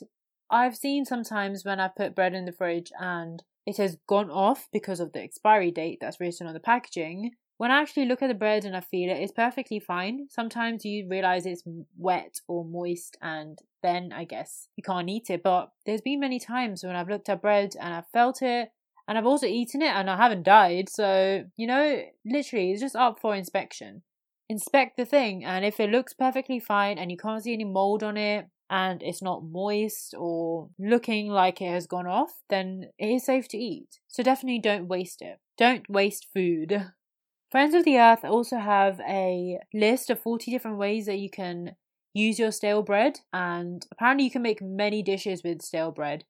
I've 0.50 0.76
seen 0.76 1.06
sometimes 1.06 1.64
when 1.64 1.80
I've 1.80 1.96
put 1.96 2.16
bread 2.16 2.34
in 2.34 2.46
the 2.46 2.52
fridge 2.52 2.92
and 3.00 3.42
it 3.66 3.78
has 3.78 3.98
gone 4.08 4.30
off 4.30 4.68
because 4.74 5.00
of 5.00 5.14
the 5.14 5.22
expiry 5.22 5.72
date 5.72 6.00
that's 6.02 6.20
written 6.20 6.48
on 6.48 6.54
the 6.54 6.60
packaging. 6.60 7.32
When 7.58 7.70
I 7.70 7.80
actually 7.80 8.06
look 8.06 8.24
at 8.24 8.28
the 8.28 8.34
bread 8.34 8.66
and 8.66 8.76
I 8.76 8.82
feel 8.82 9.10
it, 9.12 9.22
it's 9.22 9.32
perfectly 9.32 9.80
fine. 9.80 10.28
Sometimes 10.30 10.84
you 10.84 11.08
realize 11.08 11.46
it's 11.46 11.64
wet 11.96 12.42
or 12.48 12.66
moist, 12.66 13.18
and 13.22 13.60
then 13.84 14.12
I 14.12 14.24
guess 14.24 14.68
you 14.76 14.84
can't 14.84 15.10
eat 15.10 15.30
it. 15.30 15.44
But 15.44 15.70
there's 15.86 16.02
been 16.02 16.20
many 16.20 16.40
times 16.40 16.84
when 16.84 16.96
I've 16.96 17.08
looked 17.08 17.30
at 17.30 17.42
bread 17.42 17.76
and 17.80 17.94
I've 17.94 18.10
felt 18.12 18.42
it, 18.42 18.72
and 19.08 19.18
I've 19.18 19.26
also 19.26 19.48
eaten 19.48 19.82
it 19.82 19.94
and 19.94 20.10
I 20.10 20.18
haven't 20.18 20.44
died. 20.44 20.90
So, 20.90 21.46
you 21.58 21.68
know, 21.68 22.04
literally, 22.26 22.72
it's 22.72 22.82
just 22.82 22.96
up 22.96 23.20
for 23.20 23.36
inspection. 23.36 24.04
Inspect 24.50 24.98
the 24.98 25.06
thing, 25.06 25.46
and 25.46 25.64
if 25.64 25.80
it 25.80 25.90
looks 25.90 26.14
perfectly 26.14 26.60
fine 26.60 26.98
and 26.98 27.10
you 27.10 27.18
can't 27.18 27.42
see 27.42 27.54
any 27.54 27.64
mold 27.64 28.04
on 28.04 28.18
it, 28.18 28.48
and 28.72 29.04
it's 29.04 29.22
not 29.22 29.44
moist 29.44 30.16
or 30.18 30.70
looking 30.80 31.28
like 31.28 31.62
it 31.62 31.70
has 31.70 31.86
gone 31.88 32.08
off, 32.08 32.32
then 32.50 32.86
it 32.98 33.08
is 33.08 33.26
safe 33.26 33.50
to 33.50 33.58
eat. 33.58 34.00
So 34.08 34.24
definitely 34.24 34.60
don't 34.60 34.88
waste 34.88 35.22
it. 35.22 35.40
Don't 35.58 35.90
waste 35.90 36.28
food. 36.34 36.92
Friends 37.52 37.76
of 37.76 37.84
the 37.84 38.00
Earth 38.00 38.24
also 38.24 38.58
have 38.58 39.02
a 39.02 39.60
list 39.74 40.10
of 40.10 40.22
40 40.22 40.50
different 40.52 40.78
ways 40.78 41.06
that 41.06 41.20
you 41.20 41.30
can 41.30 41.76
use 42.14 42.40
your 42.40 42.52
stale 42.52 42.82
bread, 42.82 43.20
and 43.34 43.86
apparently 43.92 44.24
you 44.24 44.32
can 44.32 44.42
make 44.42 44.62
many 44.62 45.04
dishes 45.04 45.44
with 45.44 45.62
stale 45.62 45.92
bread. 45.92 46.24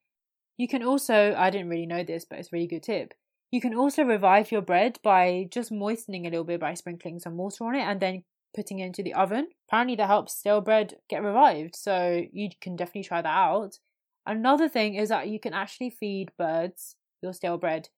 You 0.61 0.67
can 0.67 0.83
also, 0.83 1.33
I 1.35 1.49
didn't 1.49 1.69
really 1.69 1.87
know 1.87 2.03
this, 2.03 2.23
but 2.23 2.37
it's 2.37 2.49
a 2.49 2.55
really 2.55 2.67
good 2.67 2.83
tip. 2.83 3.15
You 3.49 3.59
can 3.59 3.73
also 3.73 4.03
revive 4.03 4.51
your 4.51 4.61
bread 4.61 4.99
by 5.01 5.47
just 5.49 5.71
moistening 5.71 6.27
a 6.27 6.29
little 6.29 6.43
bit 6.43 6.59
by 6.59 6.75
sprinkling 6.75 7.19
some 7.19 7.35
water 7.35 7.63
on 7.63 7.73
it 7.73 7.81
and 7.81 7.99
then 7.99 8.25
putting 8.55 8.77
it 8.77 8.85
into 8.85 9.01
the 9.01 9.15
oven. 9.15 9.47
Apparently, 9.67 9.95
that 9.95 10.05
helps 10.05 10.37
stale 10.37 10.61
bread 10.61 10.97
get 11.09 11.23
revived, 11.23 11.75
so 11.75 12.21
you 12.31 12.49
can 12.61 12.75
definitely 12.75 13.05
try 13.05 13.23
that 13.23 13.27
out. 13.27 13.79
Another 14.27 14.69
thing 14.69 14.93
is 14.93 15.09
that 15.09 15.29
you 15.29 15.39
can 15.39 15.55
actually 15.55 15.89
feed 15.89 16.31
birds 16.37 16.95
your 17.23 17.33
stale 17.33 17.57
bread. 17.57 17.89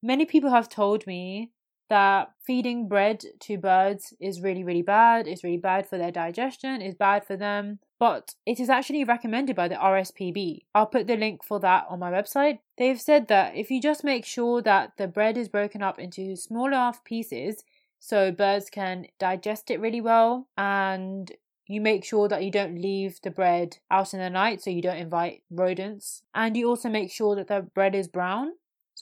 Many 0.00 0.24
people 0.24 0.50
have 0.50 0.68
told 0.68 1.04
me 1.08 1.50
that 1.90 2.30
feeding 2.46 2.86
bread 2.86 3.24
to 3.40 3.58
birds 3.58 4.14
is 4.20 4.40
really, 4.40 4.62
really 4.62 4.82
bad. 4.82 5.26
It's 5.26 5.42
really 5.42 5.56
bad 5.56 5.88
for 5.88 5.98
their 5.98 6.12
digestion, 6.12 6.82
it's 6.82 6.94
bad 6.96 7.26
for 7.26 7.36
them. 7.36 7.80
But 8.02 8.34
it 8.44 8.58
is 8.58 8.68
actually 8.68 9.04
recommended 9.04 9.54
by 9.54 9.68
the 9.68 9.76
RSPB. 9.76 10.62
I'll 10.74 10.86
put 10.86 11.06
the 11.06 11.16
link 11.16 11.44
for 11.44 11.60
that 11.60 11.86
on 11.88 12.00
my 12.00 12.10
website. 12.10 12.58
They've 12.76 13.00
said 13.00 13.28
that 13.28 13.54
if 13.54 13.70
you 13.70 13.80
just 13.80 14.02
make 14.02 14.24
sure 14.24 14.60
that 14.60 14.96
the 14.96 15.06
bread 15.06 15.38
is 15.38 15.48
broken 15.48 15.84
up 15.84 16.00
into 16.00 16.34
small 16.34 16.66
enough 16.66 17.04
pieces 17.04 17.62
so 18.00 18.32
birds 18.32 18.70
can 18.70 19.06
digest 19.20 19.70
it 19.70 19.78
really 19.78 20.00
well 20.00 20.48
and 20.58 21.30
you 21.68 21.80
make 21.80 22.04
sure 22.04 22.26
that 22.26 22.42
you 22.42 22.50
don't 22.50 22.76
leave 22.76 23.20
the 23.22 23.30
bread 23.30 23.78
out 23.88 24.12
in 24.12 24.18
the 24.18 24.30
night 24.30 24.60
so 24.60 24.70
you 24.70 24.82
don't 24.82 24.96
invite 24.96 25.44
rodents 25.48 26.24
and 26.34 26.56
you 26.56 26.68
also 26.68 26.88
make 26.88 27.12
sure 27.12 27.36
that 27.36 27.46
the 27.46 27.60
bread 27.60 27.94
is 27.94 28.08
brown 28.08 28.50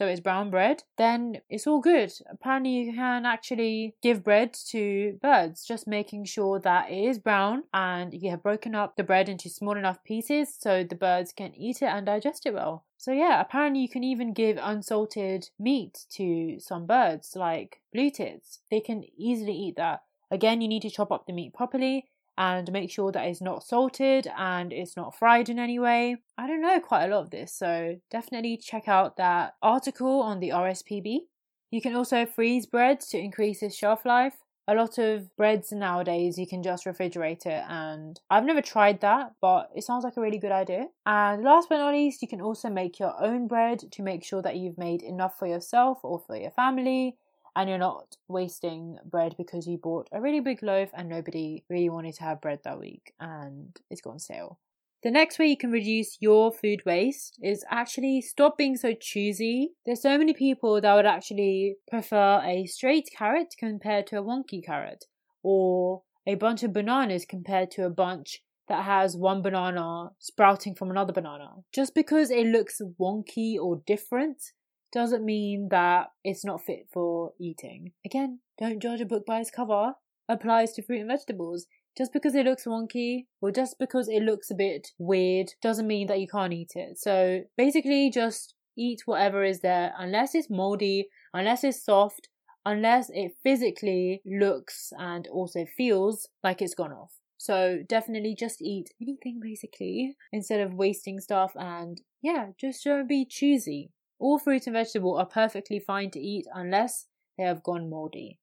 so 0.01 0.07
it's 0.07 0.19
brown 0.19 0.49
bread, 0.49 0.83
then 0.97 1.43
it's 1.51 1.67
all 1.67 1.79
good. 1.79 2.11
Apparently, 2.31 2.71
you 2.71 2.95
can 2.95 3.27
actually 3.27 3.95
give 4.03 4.25
bread 4.25 4.55
to 4.71 5.19
birds, 5.21 5.63
just 5.67 5.87
making 5.87 6.25
sure 6.25 6.59
that 6.59 6.91
it 6.91 7.05
is 7.05 7.19
brown 7.19 7.65
and 7.75 8.15
you 8.15 8.31
have 8.31 8.43
broken 8.43 8.75
up 8.75 8.97
the 8.97 9.05
bread 9.05 9.29
into 9.29 9.51
small 9.51 9.77
enough 9.77 10.03
pieces 10.03 10.57
so 10.59 10.83
the 10.83 10.95
birds 10.95 11.35
can 11.35 11.55
eat 11.55 11.83
it 11.83 11.93
and 11.93 12.07
digest 12.07 12.47
it 12.47 12.55
well. 12.55 12.87
So, 12.97 13.13
yeah, 13.13 13.43
apparently, 13.43 13.83
you 13.83 13.91
can 13.91 14.03
even 14.03 14.33
give 14.33 14.59
unsalted 14.63 15.51
meat 15.59 16.07
to 16.13 16.59
some 16.61 16.87
birds, 16.87 17.37
like 17.37 17.83
blue 17.93 18.09
tits. 18.09 18.61
They 18.71 18.81
can 18.81 19.05
easily 19.19 19.53
eat 19.53 19.77
that. 19.77 20.01
Again, 20.31 20.63
you 20.63 20.69
need 20.69 20.83
to 20.83 20.91
chop 20.91 21.13
up 21.13 21.27
the 21.27 21.35
meat 21.35 21.53
properly 21.53 22.07
and 22.41 22.73
make 22.73 22.91
sure 22.91 23.13
that 23.13 23.27
it's 23.27 23.43
not 23.43 23.63
salted 23.63 24.27
and 24.35 24.73
it's 24.73 24.97
not 24.97 25.15
fried 25.15 25.51
in 25.51 25.59
any 25.59 25.79
way. 25.79 26.17
I 26.39 26.47
don't 26.47 26.63
know 26.63 26.81
quite 26.81 27.05
a 27.05 27.15
lot 27.15 27.25
of 27.25 27.31
this, 27.31 27.53
so 27.53 28.01
definitely 28.11 28.57
check 28.57 28.89
out 28.89 29.19
that 29.19 29.57
article 29.61 30.23
on 30.23 30.41
the 30.41 30.49
RSPB. 30.49 31.19
You 31.71 31.83
can 31.83 31.95
also 31.95 32.25
freeze 32.25 32.65
bread 32.65 33.01
to 33.11 33.19
increase 33.19 33.63
its 33.63 33.77
shelf 33.77 34.07
life. 34.07 34.39
A 34.67 34.75
lot 34.75 34.97
of 34.97 35.37
breads 35.37 35.71
nowadays 35.71 36.39
you 36.39 36.47
can 36.47 36.63
just 36.63 36.87
refrigerate 36.87 37.45
it, 37.45 37.63
and 37.69 38.19
I've 38.31 38.47
never 38.47 38.63
tried 38.63 39.03
that, 39.03 39.35
but 39.43 39.69
it 39.77 39.85
sounds 39.85 40.05
like 40.05 40.17
a 40.17 40.23
really 40.23 40.39
good 40.39 40.51
idea. 40.51 40.87
And 41.05 41.45
last 41.45 41.69
but 41.69 41.77
not 41.77 41.93
least, 41.93 42.23
you 42.23 42.29
can 42.29 42.41
also 42.41 42.71
make 42.71 42.99
your 42.99 43.23
own 43.23 43.49
bread 43.49 43.81
to 43.93 44.03
make 44.03 44.25
sure 44.25 44.41
that 44.41 44.57
you've 44.57 44.79
made 44.79 45.03
enough 45.03 45.39
for 45.39 45.47
yourself 45.47 45.99
or 46.03 46.19
for 46.19 46.37
your 46.37 46.53
family 46.53 47.19
and 47.57 47.69
you're 47.69 47.79
not 47.79 48.17
wasting 48.29 48.99
bread 49.05 49.35
because 49.37 49.67
you 49.67 49.79
bought 49.79 50.09
a 50.13 50.21
really 50.21 50.41
big 50.41 50.63
loaf 50.63 50.91
and 50.95 51.09
nobody 51.09 51.65
really 51.69 51.91
wanted 51.91 52.15
to 52.15 52.25
have 52.25 52.41
bread 52.41 52.61
that 52.65 52.79
week 52.79 53.13
and 53.21 53.77
it's 53.91 54.01
gone 54.01 54.19
stale. 54.19 54.59
The 55.03 55.11
next 55.11 55.39
way 55.39 55.47
you 55.47 55.57
can 55.57 55.71
reduce 55.71 56.19
your 56.21 56.53
food 56.53 56.83
waste 56.85 57.39
is 57.43 57.65
actually 57.71 58.21
stop 58.21 58.59
being 58.59 58.77
so 58.77 58.93
choosy. 58.93 59.71
There's 59.87 60.03
so 60.03 60.19
many 60.19 60.35
people 60.35 60.79
that 60.79 60.95
would 60.95 61.07
actually 61.07 61.77
prefer 61.89 62.43
a 62.45 62.67
straight 62.67 63.09
carrot 63.17 63.55
compared 63.59 64.07
to 64.09 64.19
a 64.19 64.23
wonky 64.23 64.63
carrot, 64.63 65.07
or 65.43 66.03
a 66.27 66.35
bunch 66.35 66.63
of 66.63 66.75
bananas 66.75 67.25
compared 67.25 67.71
to 67.73 67.85
a 67.85 67.91
bunch 67.91 68.43
that 68.69 68.85
has 68.85 69.17
one 69.17 69.41
banana 69.41 70.11
sprouting 70.19 70.75
from 70.75 70.91
another 70.91 71.15
banana. 71.15 71.51
Just 71.73 71.95
because 71.95 72.31
it 72.31 72.47
looks 72.47 72.83
wonky 73.01 73.57
or 73.59 73.83
different 73.87 74.53
doesn't 74.93 75.25
mean 75.25 75.69
that 75.71 76.09
it's 76.25 76.45
not 76.45 76.65
fit 76.65 76.89
for 76.93 77.33
eating. 77.39 77.93
Again, 78.05 78.41
don't 78.59 78.81
judge 78.81 79.01
a 79.01 79.07
book 79.07 79.25
by 79.27 79.41
its 79.41 79.51
cover. 79.51 79.95
Applies 80.29 80.73
to 80.73 80.83
fruit 80.83 81.01
and 81.01 81.09
vegetables. 81.09 81.67
Just 81.97 82.13
because 82.13 82.35
it 82.35 82.47
looks 82.47 82.65
wonky 82.65 83.27
or 83.41 83.51
just 83.51 83.79
because 83.79 84.09
it 84.09 84.23
looks 84.23 84.51
a 84.51 84.55
bit 84.55 84.89
weird 84.99 85.53
doesn't 85.61 85.87
mean 85.87 86.07
that 86.07 86.21
you 86.21 86.29
can't 86.29 86.53
eat 86.53 86.73
it. 86.75 86.99
So 86.99 87.43
basically, 87.57 88.11
just 88.11 88.55
eat 88.77 89.03
whatever 89.07 89.43
is 89.43 89.61
there 89.61 89.93
unless 89.99 90.35
it's 90.35 90.49
moldy, 90.49 91.09
unless 91.35 91.65
it's 91.65 91.85
soft, 91.85 92.29
unless 92.65 93.11
it 93.11 93.33
physically 93.43 94.23
looks 94.25 94.93
and 94.99 95.27
also 95.29 95.67
feels 95.77 96.29
like 96.45 96.63
it's 96.63 96.75
gone 96.75 96.93
off. 96.93 97.13
So 97.37 97.79
definitely 97.89 98.37
just 98.39 98.61
eat 98.61 98.91
anything 99.01 99.41
basically 99.43 100.17
instead 100.33 100.61
of 100.61 100.75
wasting 100.75 101.21
stuff 101.21 101.53
and 101.57 102.01
yeah, 102.23 102.49
just 102.61 102.85
don't 102.85 103.09
be 103.09 103.27
choosy. 103.29 103.91
All 104.21 104.39
fruit 104.39 104.67
and 104.67 104.75
vegetable 104.75 105.17
are 105.17 105.27
perfectly 105.27 105.81
fine 105.81 106.11
to 106.11 106.21
eat 106.21 106.47
unless 106.55 107.07
they 107.39 107.45
have 107.45 107.63
gone 107.63 107.89
moldy. 107.89 108.39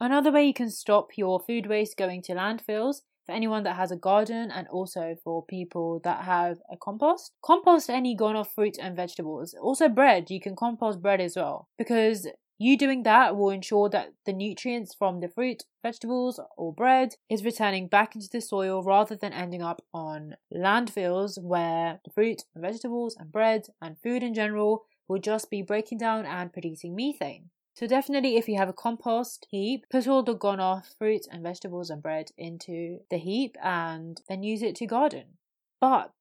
Another 0.00 0.30
way 0.32 0.46
you 0.46 0.54
can 0.54 0.70
stop 0.70 1.18
your 1.18 1.40
food 1.40 1.66
waste 1.66 1.96
going 1.96 2.22
to 2.22 2.32
landfills 2.32 3.02
for 3.26 3.32
anyone 3.32 3.64
that 3.64 3.76
has 3.76 3.90
a 3.90 3.96
garden 3.96 4.50
and 4.50 4.66
also 4.68 5.16
for 5.22 5.44
people 5.44 6.00
that 6.04 6.24
have 6.24 6.58
a 6.72 6.76
compost. 6.76 7.32
Compost 7.42 7.90
any 7.90 8.14
gone 8.14 8.36
off 8.36 8.54
fruit 8.54 8.78
and 8.80 8.96
vegetables. 8.96 9.54
Also 9.60 9.88
bread, 9.88 10.30
you 10.30 10.40
can 10.40 10.54
compost 10.56 11.02
bread 11.02 11.20
as 11.20 11.36
well 11.36 11.68
because 11.76 12.28
you 12.62 12.76
doing 12.76 13.02
that 13.04 13.36
will 13.36 13.50
ensure 13.50 13.88
that 13.88 14.12
the 14.26 14.34
nutrients 14.34 14.94
from 14.94 15.20
the 15.20 15.28
fruit, 15.28 15.62
vegetables, 15.82 16.38
or 16.58 16.74
bread 16.74 17.14
is 17.30 17.42
returning 17.42 17.88
back 17.88 18.14
into 18.14 18.28
the 18.30 18.40
soil 18.40 18.82
rather 18.82 19.16
than 19.16 19.32
ending 19.32 19.62
up 19.62 19.82
on 19.94 20.36
landfills 20.54 21.42
where 21.42 22.00
the 22.04 22.10
fruit, 22.10 22.42
and 22.54 22.62
vegetables, 22.62 23.16
and 23.18 23.32
bread 23.32 23.68
and 23.80 23.96
food 24.02 24.22
in 24.22 24.34
general 24.34 24.84
will 25.10 25.18
just 25.18 25.50
be 25.50 25.60
breaking 25.60 25.98
down 25.98 26.24
and 26.24 26.52
producing 26.52 26.94
methane. 26.94 27.50
So 27.74 27.88
definitely 27.88 28.36
if 28.36 28.48
you 28.48 28.56
have 28.56 28.68
a 28.68 28.72
compost 28.72 29.44
heap, 29.50 29.86
put 29.90 30.06
all 30.06 30.22
the 30.22 30.34
gone 30.34 30.60
off 30.60 30.94
fruits 30.98 31.26
and 31.28 31.42
vegetables 31.42 31.90
and 31.90 32.00
bread 32.00 32.30
into 32.38 33.00
the 33.10 33.18
heap 33.18 33.56
and 33.60 34.20
then 34.28 34.44
use 34.44 34.62
it 34.62 34.76
to 34.76 34.86
garden. 34.86 35.38
But, 35.80 36.14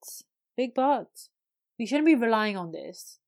big 0.57 0.73
but, 0.73 1.27
we 1.77 1.85
shouldn't 1.85 2.07
be 2.07 2.15
relying 2.15 2.57
on 2.57 2.71
this. 2.71 3.19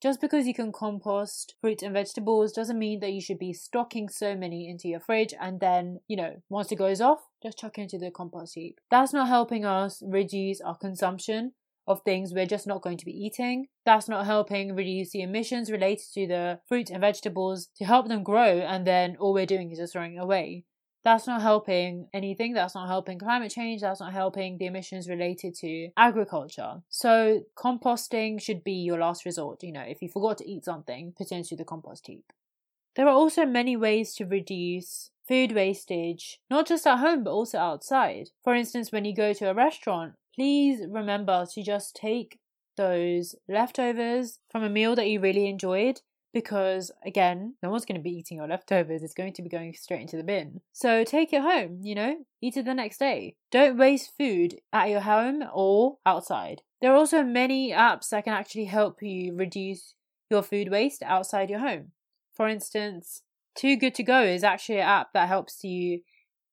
Just 0.00 0.18
because 0.18 0.46
you 0.46 0.54
can 0.54 0.72
compost 0.72 1.56
fruit 1.60 1.82
and 1.82 1.92
vegetables 1.92 2.52
doesn't 2.52 2.78
mean 2.78 3.00
that 3.00 3.12
you 3.12 3.20
should 3.20 3.38
be 3.38 3.52
stocking 3.52 4.08
so 4.08 4.34
many 4.34 4.66
into 4.66 4.88
your 4.88 5.00
fridge 5.00 5.34
and 5.38 5.60
then, 5.60 6.00
you 6.08 6.16
know, 6.16 6.42
once 6.48 6.72
it 6.72 6.76
goes 6.76 7.02
off, 7.02 7.20
just 7.42 7.58
chuck 7.58 7.76
it 7.76 7.82
into 7.82 7.98
the 7.98 8.10
compost 8.10 8.54
heap. 8.54 8.80
That's 8.90 9.12
not 9.12 9.28
helping 9.28 9.66
us 9.66 10.02
reduce 10.06 10.62
our 10.62 10.76
consumption 10.76 11.52
of 11.86 12.02
things 12.02 12.32
we're 12.32 12.46
just 12.46 12.66
not 12.66 12.82
going 12.82 12.98
to 12.98 13.04
be 13.04 13.12
eating. 13.12 13.66
That's 13.84 14.08
not 14.08 14.26
helping 14.26 14.74
reduce 14.74 15.10
the 15.10 15.22
emissions 15.22 15.70
related 15.70 16.06
to 16.14 16.26
the 16.26 16.60
fruit 16.68 16.90
and 16.90 17.00
vegetables 17.00 17.68
to 17.76 17.84
help 17.84 18.08
them 18.08 18.22
grow, 18.22 18.58
and 18.58 18.86
then 18.86 19.16
all 19.18 19.34
we're 19.34 19.46
doing 19.46 19.70
is 19.70 19.78
just 19.78 19.92
throwing 19.92 20.18
away 20.18 20.64
that's 21.04 21.26
not 21.26 21.42
helping 21.42 22.08
anything. 22.12 22.54
That's 22.54 22.74
not 22.74 22.88
helping 22.88 23.18
climate 23.18 23.50
change. 23.50 23.80
That's 23.80 24.00
not 24.00 24.12
helping 24.12 24.58
the 24.58 24.66
emissions 24.66 25.08
related 25.08 25.54
to 25.56 25.88
agriculture. 25.96 26.82
So, 26.88 27.42
composting 27.56 28.40
should 28.40 28.62
be 28.62 28.72
your 28.72 28.98
last 28.98 29.24
resort. 29.24 29.62
You 29.62 29.72
know, 29.72 29.82
if 29.82 30.00
you 30.00 30.08
forgot 30.08 30.38
to 30.38 30.48
eat 30.48 30.64
something, 30.64 31.12
put 31.16 31.32
it 31.32 31.36
into 31.36 31.56
the 31.56 31.64
compost 31.64 32.06
heap. 32.06 32.32
There 32.94 33.06
are 33.06 33.14
also 33.14 33.46
many 33.46 33.76
ways 33.76 34.14
to 34.16 34.26
reduce 34.26 35.10
food 35.26 35.52
wastage, 35.52 36.38
not 36.50 36.66
just 36.66 36.86
at 36.86 36.98
home, 36.98 37.24
but 37.24 37.30
also 37.30 37.58
outside. 37.58 38.30
For 38.44 38.54
instance, 38.54 38.92
when 38.92 39.04
you 39.04 39.14
go 39.14 39.32
to 39.32 39.50
a 39.50 39.54
restaurant, 39.54 40.14
please 40.34 40.80
remember 40.88 41.46
to 41.52 41.62
just 41.62 41.96
take 41.96 42.38
those 42.76 43.34
leftovers 43.48 44.38
from 44.50 44.62
a 44.62 44.70
meal 44.70 44.94
that 44.96 45.08
you 45.08 45.20
really 45.20 45.48
enjoyed 45.48 46.00
because 46.32 46.90
again, 47.04 47.54
no 47.62 47.70
one's 47.70 47.84
going 47.84 47.98
to 47.98 48.02
be 48.02 48.16
eating 48.16 48.38
your 48.38 48.48
leftovers. 48.48 49.02
It's 49.02 49.14
going 49.14 49.34
to 49.34 49.42
be 49.42 49.50
going 49.50 49.74
straight 49.74 50.00
into 50.00 50.16
the 50.16 50.22
bin. 50.22 50.60
So 50.72 51.04
take 51.04 51.32
it 51.32 51.42
home, 51.42 51.80
you 51.82 51.94
know, 51.94 52.16
eat 52.40 52.56
it 52.56 52.64
the 52.64 52.74
next 52.74 52.98
day. 52.98 53.36
Don't 53.50 53.76
waste 53.76 54.12
food 54.16 54.60
at 54.72 54.88
your 54.88 55.00
home 55.00 55.44
or 55.52 55.98
outside. 56.06 56.62
There 56.80 56.92
are 56.92 56.96
also 56.96 57.22
many 57.22 57.72
apps 57.72 58.08
that 58.08 58.24
can 58.24 58.32
actually 58.32 58.64
help 58.64 59.02
you 59.02 59.34
reduce 59.34 59.94
your 60.30 60.42
food 60.42 60.70
waste 60.70 61.02
outside 61.02 61.50
your 61.50 61.60
home. 61.60 61.92
For 62.34 62.48
instance, 62.48 63.22
Too 63.54 63.76
Good 63.76 63.94
To 63.96 64.02
Go 64.02 64.22
is 64.22 64.42
actually 64.42 64.78
an 64.78 64.88
app 64.88 65.12
that 65.12 65.28
helps 65.28 65.62
you 65.62 66.00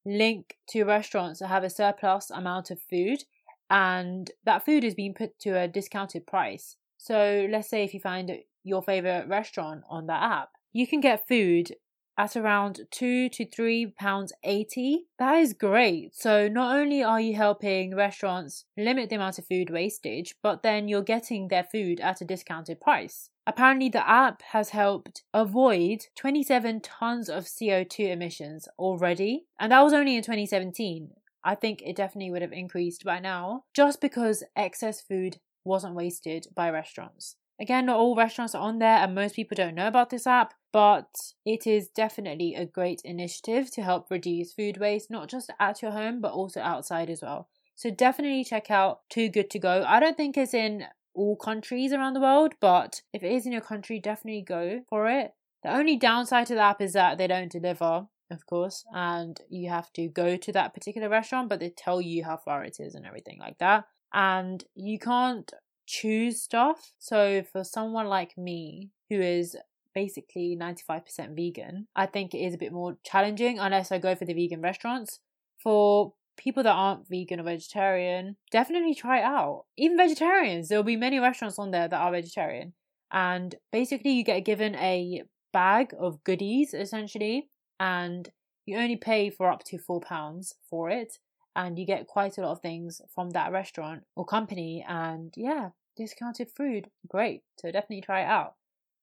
link 0.04 0.56
to 0.68 0.84
restaurants 0.84 1.40
that 1.40 1.48
have 1.48 1.64
a 1.64 1.70
surplus 1.70 2.30
amount 2.30 2.70
of 2.70 2.80
food 2.80 3.24
and 3.70 4.30
that 4.44 4.64
food 4.64 4.84
is 4.84 4.94
being 4.94 5.14
put 5.14 5.38
to 5.40 5.50
a 5.50 5.68
discounted 5.68 6.26
price. 6.26 6.76
So 6.98 7.46
let's 7.50 7.70
say 7.70 7.84
if 7.84 7.94
you 7.94 8.00
find 8.00 8.30
your 8.62 8.82
favorite 8.82 9.28
restaurant 9.28 9.84
on 9.88 10.06
that 10.06 10.22
app, 10.22 10.50
you 10.72 10.86
can 10.86 11.00
get 11.00 11.26
food 11.26 11.72
at 12.18 12.36
around 12.36 12.82
two 12.90 13.30
to 13.30 13.46
three 13.46 13.86
pounds 13.86 14.32
eighty. 14.44 15.06
That 15.18 15.36
is 15.36 15.54
great. 15.54 16.14
So 16.14 16.48
not 16.48 16.76
only 16.76 17.02
are 17.02 17.20
you 17.20 17.34
helping 17.34 17.96
restaurants 17.96 18.66
limit 18.76 19.08
the 19.08 19.16
amount 19.16 19.38
of 19.38 19.46
food 19.46 19.70
wastage, 19.70 20.34
but 20.42 20.62
then 20.62 20.86
you're 20.86 21.02
getting 21.02 21.48
their 21.48 21.64
food 21.64 22.00
at 22.00 22.20
a 22.20 22.26
discounted 22.26 22.80
price. 22.80 23.30
Apparently, 23.46 23.88
the 23.88 24.06
app 24.08 24.42
has 24.52 24.70
helped 24.70 25.22
avoid 25.32 26.06
27 26.14 26.82
tons 26.82 27.30
of 27.30 27.44
CO2 27.44 28.10
emissions 28.10 28.68
already, 28.78 29.46
and 29.58 29.72
that 29.72 29.80
was 29.80 29.94
only 29.94 30.14
in 30.14 30.22
2017. 30.22 31.10
I 31.44 31.54
think 31.54 31.82
it 31.82 31.96
definitely 31.96 32.30
would 32.30 32.42
have 32.42 32.52
increased 32.52 33.04
by 33.04 33.18
now, 33.18 33.64
just 33.74 34.00
because 34.00 34.44
excess 34.56 35.00
food 35.00 35.38
wasn't 35.64 35.94
wasted 35.94 36.46
by 36.54 36.70
restaurants. 36.70 37.36
Again, 37.60 37.86
not 37.86 37.98
all 37.98 38.16
restaurants 38.16 38.54
are 38.54 38.62
on 38.62 38.78
there, 38.78 38.96
and 38.98 39.14
most 39.14 39.36
people 39.36 39.54
don't 39.54 39.74
know 39.74 39.88
about 39.88 40.08
this 40.08 40.26
app, 40.26 40.54
but 40.72 41.10
it 41.44 41.66
is 41.66 41.88
definitely 41.88 42.54
a 42.54 42.64
great 42.64 43.02
initiative 43.04 43.70
to 43.72 43.82
help 43.82 44.10
reduce 44.10 44.54
food 44.54 44.78
waste, 44.78 45.10
not 45.10 45.28
just 45.28 45.50
at 45.60 45.82
your 45.82 45.90
home, 45.90 46.22
but 46.22 46.32
also 46.32 46.60
outside 46.60 47.10
as 47.10 47.20
well. 47.20 47.48
So 47.74 47.90
definitely 47.90 48.44
check 48.44 48.70
out 48.70 49.00
Too 49.10 49.28
Good 49.28 49.50
to 49.50 49.58
Go. 49.58 49.84
I 49.86 50.00
don't 50.00 50.16
think 50.16 50.38
it's 50.38 50.54
in 50.54 50.84
all 51.14 51.36
countries 51.36 51.92
around 51.92 52.14
the 52.14 52.20
world, 52.20 52.54
but 52.60 53.02
if 53.12 53.22
it 53.22 53.32
is 53.32 53.44
in 53.44 53.52
your 53.52 53.60
country, 53.60 53.98
definitely 53.98 54.42
go 54.42 54.82
for 54.88 55.08
it. 55.08 55.34
The 55.62 55.74
only 55.74 55.96
downside 55.96 56.46
to 56.46 56.54
the 56.54 56.60
app 56.60 56.80
is 56.80 56.94
that 56.94 57.18
they 57.18 57.26
don't 57.26 57.52
deliver, 57.52 58.06
of 58.30 58.46
course, 58.46 58.84
and 58.94 59.40
you 59.48 59.68
have 59.70 59.92
to 59.94 60.08
go 60.08 60.36
to 60.36 60.52
that 60.52 60.74
particular 60.74 61.08
restaurant, 61.08 61.48
but 61.48 61.60
they 61.60 61.70
tell 61.70 62.00
you 62.00 62.24
how 62.24 62.36
far 62.36 62.64
it 62.64 62.76
is 62.78 62.94
and 62.94 63.06
everything 63.06 63.38
like 63.40 63.58
that. 63.58 63.84
And 64.12 64.64
you 64.74 64.98
can't 64.98 65.52
choose 65.86 66.40
stuff. 66.40 66.92
So 66.98 67.42
for 67.42 67.64
someone 67.64 68.06
like 68.06 68.38
me 68.38 68.90
who 69.08 69.20
is 69.20 69.56
basically 69.94 70.56
95% 70.60 71.02
vegan, 71.34 71.88
I 71.96 72.06
think 72.06 72.34
it 72.34 72.38
is 72.38 72.54
a 72.54 72.58
bit 72.58 72.72
more 72.72 72.96
challenging 73.04 73.58
unless 73.58 73.90
I 73.90 73.98
go 73.98 74.14
for 74.14 74.24
the 74.24 74.34
vegan 74.34 74.62
restaurants. 74.62 75.20
For 75.62 76.14
people 76.36 76.62
that 76.62 76.72
aren't 76.72 77.08
vegan 77.08 77.40
or 77.40 77.44
vegetarian, 77.44 78.36
definitely 78.50 78.94
try 78.94 79.18
it 79.18 79.24
out. 79.24 79.64
Even 79.76 79.96
vegetarians, 79.96 80.68
there'll 80.68 80.84
be 80.84 80.96
many 80.96 81.18
restaurants 81.18 81.58
on 81.58 81.70
there 81.70 81.88
that 81.88 82.00
are 82.00 82.12
vegetarian. 82.12 82.72
And 83.12 83.56
basically, 83.72 84.12
you 84.12 84.24
get 84.24 84.44
given 84.44 84.76
a 84.76 85.24
bag 85.52 85.92
of 85.98 86.22
goodies 86.22 86.72
essentially, 86.72 87.48
and 87.80 88.28
you 88.66 88.78
only 88.78 88.96
pay 88.96 89.30
for 89.30 89.50
up 89.50 89.64
to 89.64 89.78
£4 89.78 90.52
for 90.68 90.90
it. 90.90 91.18
And 91.56 91.76
you 91.76 91.84
get 91.84 92.06
quite 92.06 92.38
a 92.38 92.42
lot 92.42 92.52
of 92.52 92.60
things 92.60 93.00
from 93.12 93.30
that 93.30 93.50
restaurant 93.50 94.04
or 94.14 94.24
company. 94.24 94.84
And 94.88 95.34
yeah, 95.36 95.70
discounted 95.96 96.48
food. 96.56 96.88
Great. 97.08 97.42
So 97.58 97.72
definitely 97.72 98.02
try 98.02 98.20
it 98.20 98.28
out. 98.28 98.54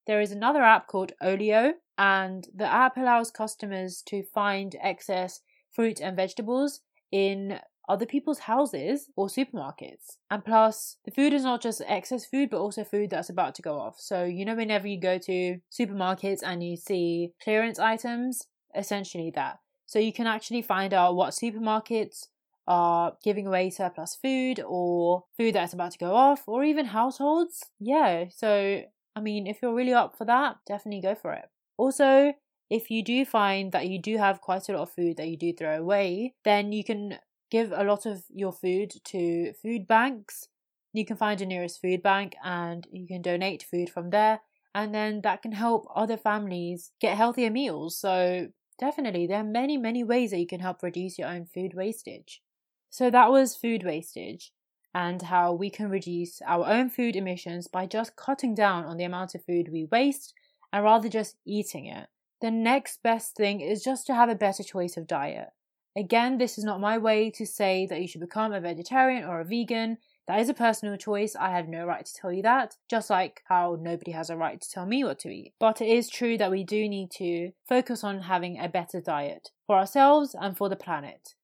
There 0.06 0.22
is 0.22 0.32
another 0.32 0.62
app 0.62 0.88
called 0.88 1.12
Olio, 1.22 1.74
and 1.98 2.48
the 2.56 2.72
app 2.72 2.96
allows 2.96 3.30
customers 3.30 4.02
to 4.08 4.24
find 4.24 4.78
excess 4.82 5.42
fruit 5.74 6.00
and 6.00 6.16
vegetables 6.16 6.80
in 7.12 7.60
other 7.90 8.06
people's 8.06 8.40
houses 8.40 9.10
or 9.18 9.28
supermarkets. 9.28 10.18
And 10.32 10.46
plus, 10.46 10.98
the 11.04 11.12
food 11.12 11.34
is 11.34 11.44
not 11.44 11.62
just 11.62 11.82
excess 11.86 12.26
food, 12.26 12.50
but 12.50 12.60
also 12.60 12.86
food 12.86 13.10
that's 13.10 13.30
about 13.30 13.56
to 13.56 13.62
go 13.62 13.80
off. 13.80 13.96
So, 14.00 14.24
you 14.24 14.46
know, 14.46 14.56
whenever 14.56 14.88
you 14.88 15.00
go 15.00 15.18
to 15.18 15.60
supermarkets 15.78 16.40
and 16.42 16.64
you 16.64 16.78
see 16.78 17.34
clearance 17.44 17.80
items, 17.80 18.48
essentially 18.78 19.32
that. 19.32 19.60
So, 19.86 20.00
you 20.00 20.14
can 20.14 20.28
actually 20.28 20.62
find 20.62 20.94
out 20.94 21.16
what 21.16 21.34
supermarkets 21.34 22.28
are 22.68 23.16
giving 23.24 23.48
away 23.48 23.70
surplus 23.70 24.18
food 24.22 24.62
or 24.68 25.24
food 25.38 25.56
that's 25.56 25.74
about 25.74 25.92
to 25.94 25.98
go 25.98 26.14
off 26.14 26.44
or 26.48 26.64
even 26.64 26.88
households. 26.88 27.64
Yeah, 27.80 28.26
so 28.30 28.82
I 29.16 29.20
mean, 29.22 29.48
if 29.48 29.60
you're 29.62 29.74
really 29.74 29.94
up 29.94 30.18
for 30.18 30.26
that, 30.26 30.58
definitely 30.68 31.02
go 31.02 31.16
for 31.16 31.34
it. 31.34 31.46
Also, 31.78 32.34
if 32.70 32.92
you 32.92 33.04
do 33.04 33.24
find 33.26 33.72
that 33.72 33.88
you 33.88 34.00
do 34.02 34.18
have 34.18 34.42
quite 34.42 34.68
a 34.68 34.74
lot 34.74 34.82
of 34.82 34.92
food 34.92 35.18
that 35.18 35.30
you 35.30 35.38
do 35.38 35.54
throw 35.54 35.78
away, 35.80 36.36
then 36.44 36.74
you 36.74 36.84
can 36.84 37.20
give 37.50 37.72
a 37.72 37.84
lot 37.84 38.06
of 38.06 38.24
your 38.30 38.52
food 38.52 38.92
to 39.06 39.54
food 39.54 39.88
banks. 39.88 40.50
You 40.92 41.06
can 41.06 41.16
find 41.16 41.40
your 41.40 41.48
nearest 41.48 41.80
food 41.82 42.04
bank 42.04 42.36
and 42.44 42.86
you 42.92 43.08
can 43.08 43.22
donate 43.22 43.64
food 43.64 43.90
from 43.90 44.10
there, 44.10 44.42
and 44.76 44.94
then 44.94 45.22
that 45.22 45.42
can 45.42 45.54
help 45.54 45.88
other 45.96 46.18
families 46.18 46.92
get 47.00 47.16
healthier 47.16 47.50
meals. 47.50 47.98
So, 47.98 48.50
definitely, 48.78 49.28
there 49.28 49.40
are 49.40 49.44
many, 49.44 49.78
many 49.78 50.04
ways 50.04 50.32
that 50.32 50.40
you 50.40 50.48
can 50.48 50.60
help 50.60 50.84
reduce 50.84 51.18
your 51.18 51.28
own 51.28 51.46
food 51.46 51.74
wastage. 51.74 52.42
So 52.90 53.10
that 53.10 53.32
was 53.32 53.56
food 53.56 53.84
wastage 53.84 54.52
and 54.94 55.22
how 55.22 55.54
we 55.54 55.70
can 55.70 55.90
reduce 55.90 56.42
our 56.48 56.66
own 56.68 56.90
food 56.90 57.16
emissions 57.16 57.68
by 57.68 57.86
just 57.86 58.16
cutting 58.16 58.56
down 58.56 58.86
on 58.86 58.98
the 58.98 59.04
amount 59.04 59.36
of 59.36 59.44
food 59.46 59.70
we 59.72 59.86
waste 59.92 60.34
and 60.72 60.84
rather 60.84 61.10
just 61.10 61.36
eating 61.46 61.86
it. 61.86 62.08
The 62.42 62.52
next 62.52 63.02
best 63.04 63.36
thing 63.36 63.62
is 63.62 63.84
just 63.84 64.08
to 64.08 64.16
have 64.16 64.30
a 64.30 64.36
better 64.36 64.64
choice 64.64 64.98
of 64.98 65.08
diet. 65.08 65.50
Again, 65.96 66.38
this 66.38 66.58
is 66.58 66.64
not 66.64 66.80
my 66.80 66.98
way 66.98 67.32
to 67.32 67.46
say 67.46 67.88
that 67.88 68.00
you 68.00 68.08
should 68.08 68.22
become 68.22 68.54
a 68.54 68.62
vegetarian 68.62 69.24
or 69.24 69.40
a 69.42 69.46
vegan. 69.46 69.98
That 70.28 70.42
is 70.42 70.50
a 70.50 70.54
personal 70.54 70.98
choice. 70.98 71.36
I 71.36 71.52
have 71.52 71.70
no 71.70 71.86
right 71.86 72.06
to 72.06 72.14
tell 72.14 72.34
you 72.34 72.42
that, 72.42 72.76
just 72.90 73.10
like 73.10 73.44
how 73.46 73.78
nobody 73.80 74.12
has 74.12 74.30
a 74.30 74.36
right 74.36 74.60
to 74.60 74.70
tell 74.70 74.86
me 74.86 75.04
what 75.04 75.20
to 75.20 75.30
eat. 75.30 75.54
But 75.58 75.82
it 75.82 75.88
is 75.88 76.10
true 76.10 76.38
that 76.38 76.52
we 76.52 76.66
do 76.66 76.90
need 76.90 77.12
to 77.12 77.54
focus 77.68 78.04
on 78.04 78.22
having 78.22 78.60
a 78.60 78.68
better 78.68 79.00
diet 79.00 79.52
for 79.66 79.78
ourselves 79.78 80.36
and 80.40 80.58
for 80.58 80.68
the 80.68 80.76
planet. 80.76 81.36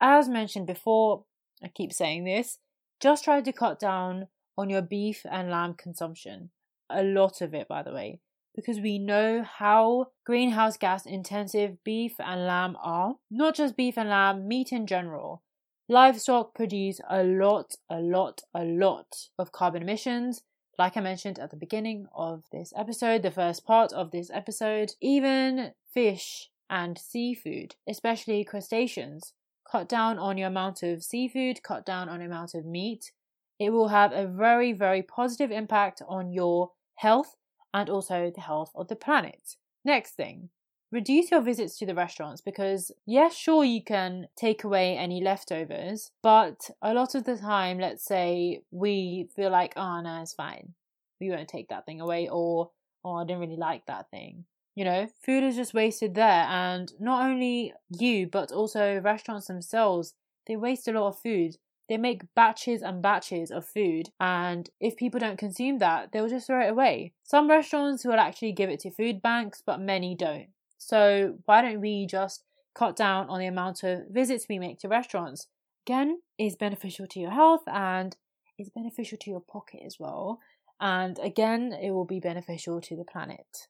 As 0.00 0.28
mentioned 0.28 0.66
before, 0.66 1.24
I 1.62 1.68
keep 1.68 1.92
saying 1.92 2.24
this, 2.24 2.58
just 2.98 3.24
try 3.24 3.42
to 3.42 3.52
cut 3.52 3.78
down 3.78 4.28
on 4.56 4.70
your 4.70 4.82
beef 4.82 5.26
and 5.30 5.50
lamb 5.50 5.74
consumption. 5.74 6.50
A 6.88 7.02
lot 7.02 7.42
of 7.42 7.52
it, 7.54 7.68
by 7.68 7.82
the 7.82 7.92
way, 7.92 8.20
because 8.54 8.80
we 8.80 8.98
know 8.98 9.42
how 9.42 10.08
greenhouse 10.24 10.78
gas 10.78 11.04
intensive 11.04 11.84
beef 11.84 12.14
and 12.18 12.46
lamb 12.46 12.76
are. 12.82 13.16
Not 13.30 13.54
just 13.54 13.76
beef 13.76 13.98
and 13.98 14.08
lamb, 14.08 14.48
meat 14.48 14.72
in 14.72 14.86
general. 14.86 15.42
Livestock 15.90 16.54
produce 16.54 17.00
a 17.10 17.24
lot, 17.24 17.74
a 17.88 17.98
lot, 17.98 18.42
a 18.54 18.64
lot 18.64 19.28
of 19.36 19.50
carbon 19.50 19.82
emissions. 19.82 20.44
Like 20.78 20.96
I 20.96 21.00
mentioned 21.00 21.40
at 21.40 21.50
the 21.50 21.56
beginning 21.56 22.06
of 22.14 22.44
this 22.52 22.72
episode, 22.76 23.22
the 23.22 23.32
first 23.32 23.66
part 23.66 23.92
of 23.92 24.12
this 24.12 24.30
episode, 24.32 24.92
even 25.00 25.72
fish 25.92 26.48
and 26.70 26.96
seafood, 26.96 27.74
especially 27.88 28.44
crustaceans, 28.44 29.32
cut 29.68 29.88
down 29.88 30.16
on 30.16 30.38
your 30.38 30.46
amount 30.46 30.84
of 30.84 31.02
seafood, 31.02 31.64
cut 31.64 31.84
down 31.84 32.08
on 32.08 32.22
amount 32.22 32.54
of 32.54 32.64
meat. 32.64 33.10
It 33.58 33.70
will 33.70 33.88
have 33.88 34.12
a 34.12 34.28
very, 34.28 34.72
very 34.72 35.02
positive 35.02 35.50
impact 35.50 36.02
on 36.06 36.32
your 36.32 36.70
health 36.94 37.34
and 37.74 37.90
also 37.90 38.30
the 38.32 38.42
health 38.42 38.70
of 38.76 38.86
the 38.86 38.94
planet. 38.94 39.56
Next 39.84 40.12
thing, 40.12 40.50
reduce 40.92 41.30
your 41.30 41.40
visits 41.40 41.78
to 41.78 41.86
the 41.86 41.94
restaurants 41.94 42.40
because, 42.40 42.90
yes, 43.06 43.34
sure, 43.34 43.64
you 43.64 43.82
can 43.82 44.28
take 44.36 44.64
away 44.64 44.96
any 44.96 45.22
leftovers, 45.22 46.10
but 46.22 46.70
a 46.82 46.94
lot 46.94 47.14
of 47.14 47.24
the 47.24 47.36
time, 47.36 47.78
let's 47.78 48.04
say 48.04 48.62
we 48.70 49.28
feel 49.34 49.50
like, 49.50 49.72
oh, 49.76 50.00
no, 50.00 50.22
it's 50.22 50.32
fine. 50.32 50.74
We 51.20 51.30
won't 51.30 51.48
take 51.48 51.68
that 51.68 51.86
thing 51.86 52.00
away, 52.00 52.28
or, 52.28 52.70
oh, 53.04 53.16
I 53.16 53.24
didn't 53.24 53.40
really 53.40 53.56
like 53.56 53.86
that 53.86 54.10
thing. 54.10 54.44
You 54.74 54.84
know, 54.84 55.08
food 55.24 55.44
is 55.44 55.56
just 55.56 55.74
wasted 55.74 56.14
there, 56.14 56.46
and 56.48 56.92
not 56.98 57.24
only 57.24 57.74
you, 57.90 58.26
but 58.26 58.52
also 58.52 59.00
restaurants 59.00 59.46
themselves, 59.46 60.14
they 60.46 60.56
waste 60.56 60.88
a 60.88 60.92
lot 60.92 61.08
of 61.08 61.18
food. 61.18 61.56
They 61.88 61.98
make 61.98 62.34
batches 62.36 62.82
and 62.82 63.02
batches 63.02 63.50
of 63.50 63.66
food, 63.66 64.10
and 64.20 64.70
if 64.80 64.96
people 64.96 65.20
don't 65.20 65.38
consume 65.38 65.78
that, 65.78 66.12
they'll 66.12 66.28
just 66.28 66.46
throw 66.46 66.64
it 66.64 66.70
away. 66.70 67.12
Some 67.24 67.50
restaurants 67.50 68.04
will 68.04 68.14
actually 68.14 68.52
give 68.52 68.70
it 68.70 68.80
to 68.80 68.90
food 68.90 69.20
banks, 69.20 69.60
but 69.64 69.80
many 69.80 70.14
don't. 70.14 70.48
So, 70.82 71.36
why 71.44 71.60
don't 71.60 71.80
we 71.80 72.06
just 72.06 72.42
cut 72.74 72.96
down 72.96 73.28
on 73.28 73.38
the 73.38 73.46
amount 73.46 73.82
of 73.82 74.08
visits 74.08 74.46
we 74.48 74.58
make 74.58 74.78
to 74.80 74.88
restaurants? 74.88 75.46
Again, 75.86 76.22
is 76.38 76.56
beneficial 76.56 77.06
to 77.08 77.20
your 77.20 77.32
health 77.32 77.62
and 77.66 78.16
is 78.58 78.70
beneficial 78.70 79.18
to 79.18 79.30
your 79.30 79.42
pocket 79.42 79.82
as 79.84 79.98
well. 80.00 80.40
And 80.80 81.18
again, 81.18 81.74
it 81.74 81.90
will 81.90 82.06
be 82.06 82.18
beneficial 82.18 82.80
to 82.80 82.96
the 82.96 83.04
planet. 83.04 83.68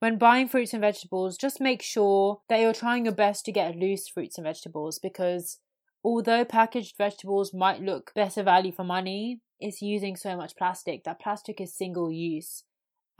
When 0.00 0.18
buying 0.18 0.48
fruits 0.48 0.72
and 0.72 0.80
vegetables, 0.80 1.36
just 1.36 1.60
make 1.60 1.82
sure 1.82 2.40
that 2.48 2.58
you're 2.58 2.72
trying 2.72 3.04
your 3.04 3.14
best 3.14 3.44
to 3.44 3.52
get 3.52 3.76
loose 3.76 4.08
fruits 4.08 4.36
and 4.36 4.44
vegetables 4.44 4.98
because 4.98 5.58
although 6.02 6.44
packaged 6.44 6.96
vegetables 6.96 7.54
might 7.54 7.80
look 7.80 8.12
better 8.14 8.42
value 8.42 8.72
for 8.72 8.82
money, 8.82 9.40
it's 9.60 9.82
using 9.82 10.16
so 10.16 10.36
much 10.36 10.56
plastic 10.56 11.04
that 11.04 11.20
plastic 11.20 11.60
is 11.60 11.72
single 11.72 12.10
use. 12.10 12.64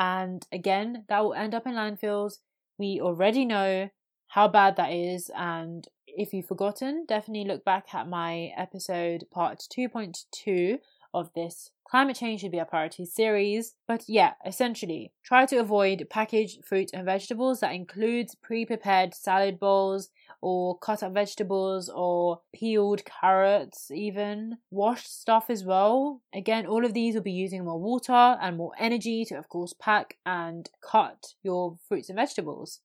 And 0.00 0.44
again, 0.50 1.04
that 1.08 1.20
will 1.20 1.34
end 1.34 1.54
up 1.54 1.66
in 1.66 1.74
landfills. 1.74 2.38
We 2.80 2.98
already 3.02 3.44
know 3.44 3.90
how 4.28 4.48
bad 4.48 4.76
that 4.76 4.90
is. 4.90 5.30
And 5.36 5.86
if 6.06 6.32
you've 6.32 6.46
forgotten, 6.46 7.04
definitely 7.06 7.44
look 7.46 7.62
back 7.62 7.94
at 7.94 8.08
my 8.08 8.52
episode 8.56 9.26
part 9.30 9.60
2.2 9.70 10.78
of 11.12 11.32
this 11.34 11.70
Climate 11.90 12.14
Change 12.14 12.40
Should 12.40 12.52
Be 12.52 12.58
a 12.58 12.64
Priority 12.64 13.04
series. 13.04 13.74
But 13.88 14.04
yeah, 14.06 14.34
essentially, 14.46 15.12
try 15.24 15.44
to 15.46 15.56
avoid 15.56 16.06
packaged 16.08 16.64
fruit 16.64 16.90
and 16.94 17.04
vegetables 17.04 17.60
that 17.60 17.74
includes 17.74 18.36
pre-prepared 18.36 19.12
salad 19.12 19.58
bowls 19.58 20.10
or 20.40 20.78
cut 20.78 21.02
up 21.02 21.12
vegetables 21.12 21.88
or 21.88 22.42
peeled 22.54 23.02
carrots 23.04 23.90
even. 23.90 24.58
Washed 24.70 25.20
stuff 25.20 25.50
as 25.50 25.64
well. 25.64 26.22
Again, 26.32 26.64
all 26.64 26.84
of 26.84 26.94
these 26.94 27.16
will 27.16 27.22
be 27.22 27.32
using 27.32 27.64
more 27.64 27.80
water 27.80 28.12
and 28.40 28.56
more 28.56 28.72
energy 28.78 29.24
to 29.24 29.34
of 29.34 29.48
course 29.48 29.74
pack 29.76 30.16
and 30.24 30.70
cut 30.88 31.34
your 31.42 31.76
fruits 31.88 32.08
and 32.08 32.16
vegetables. 32.16 32.80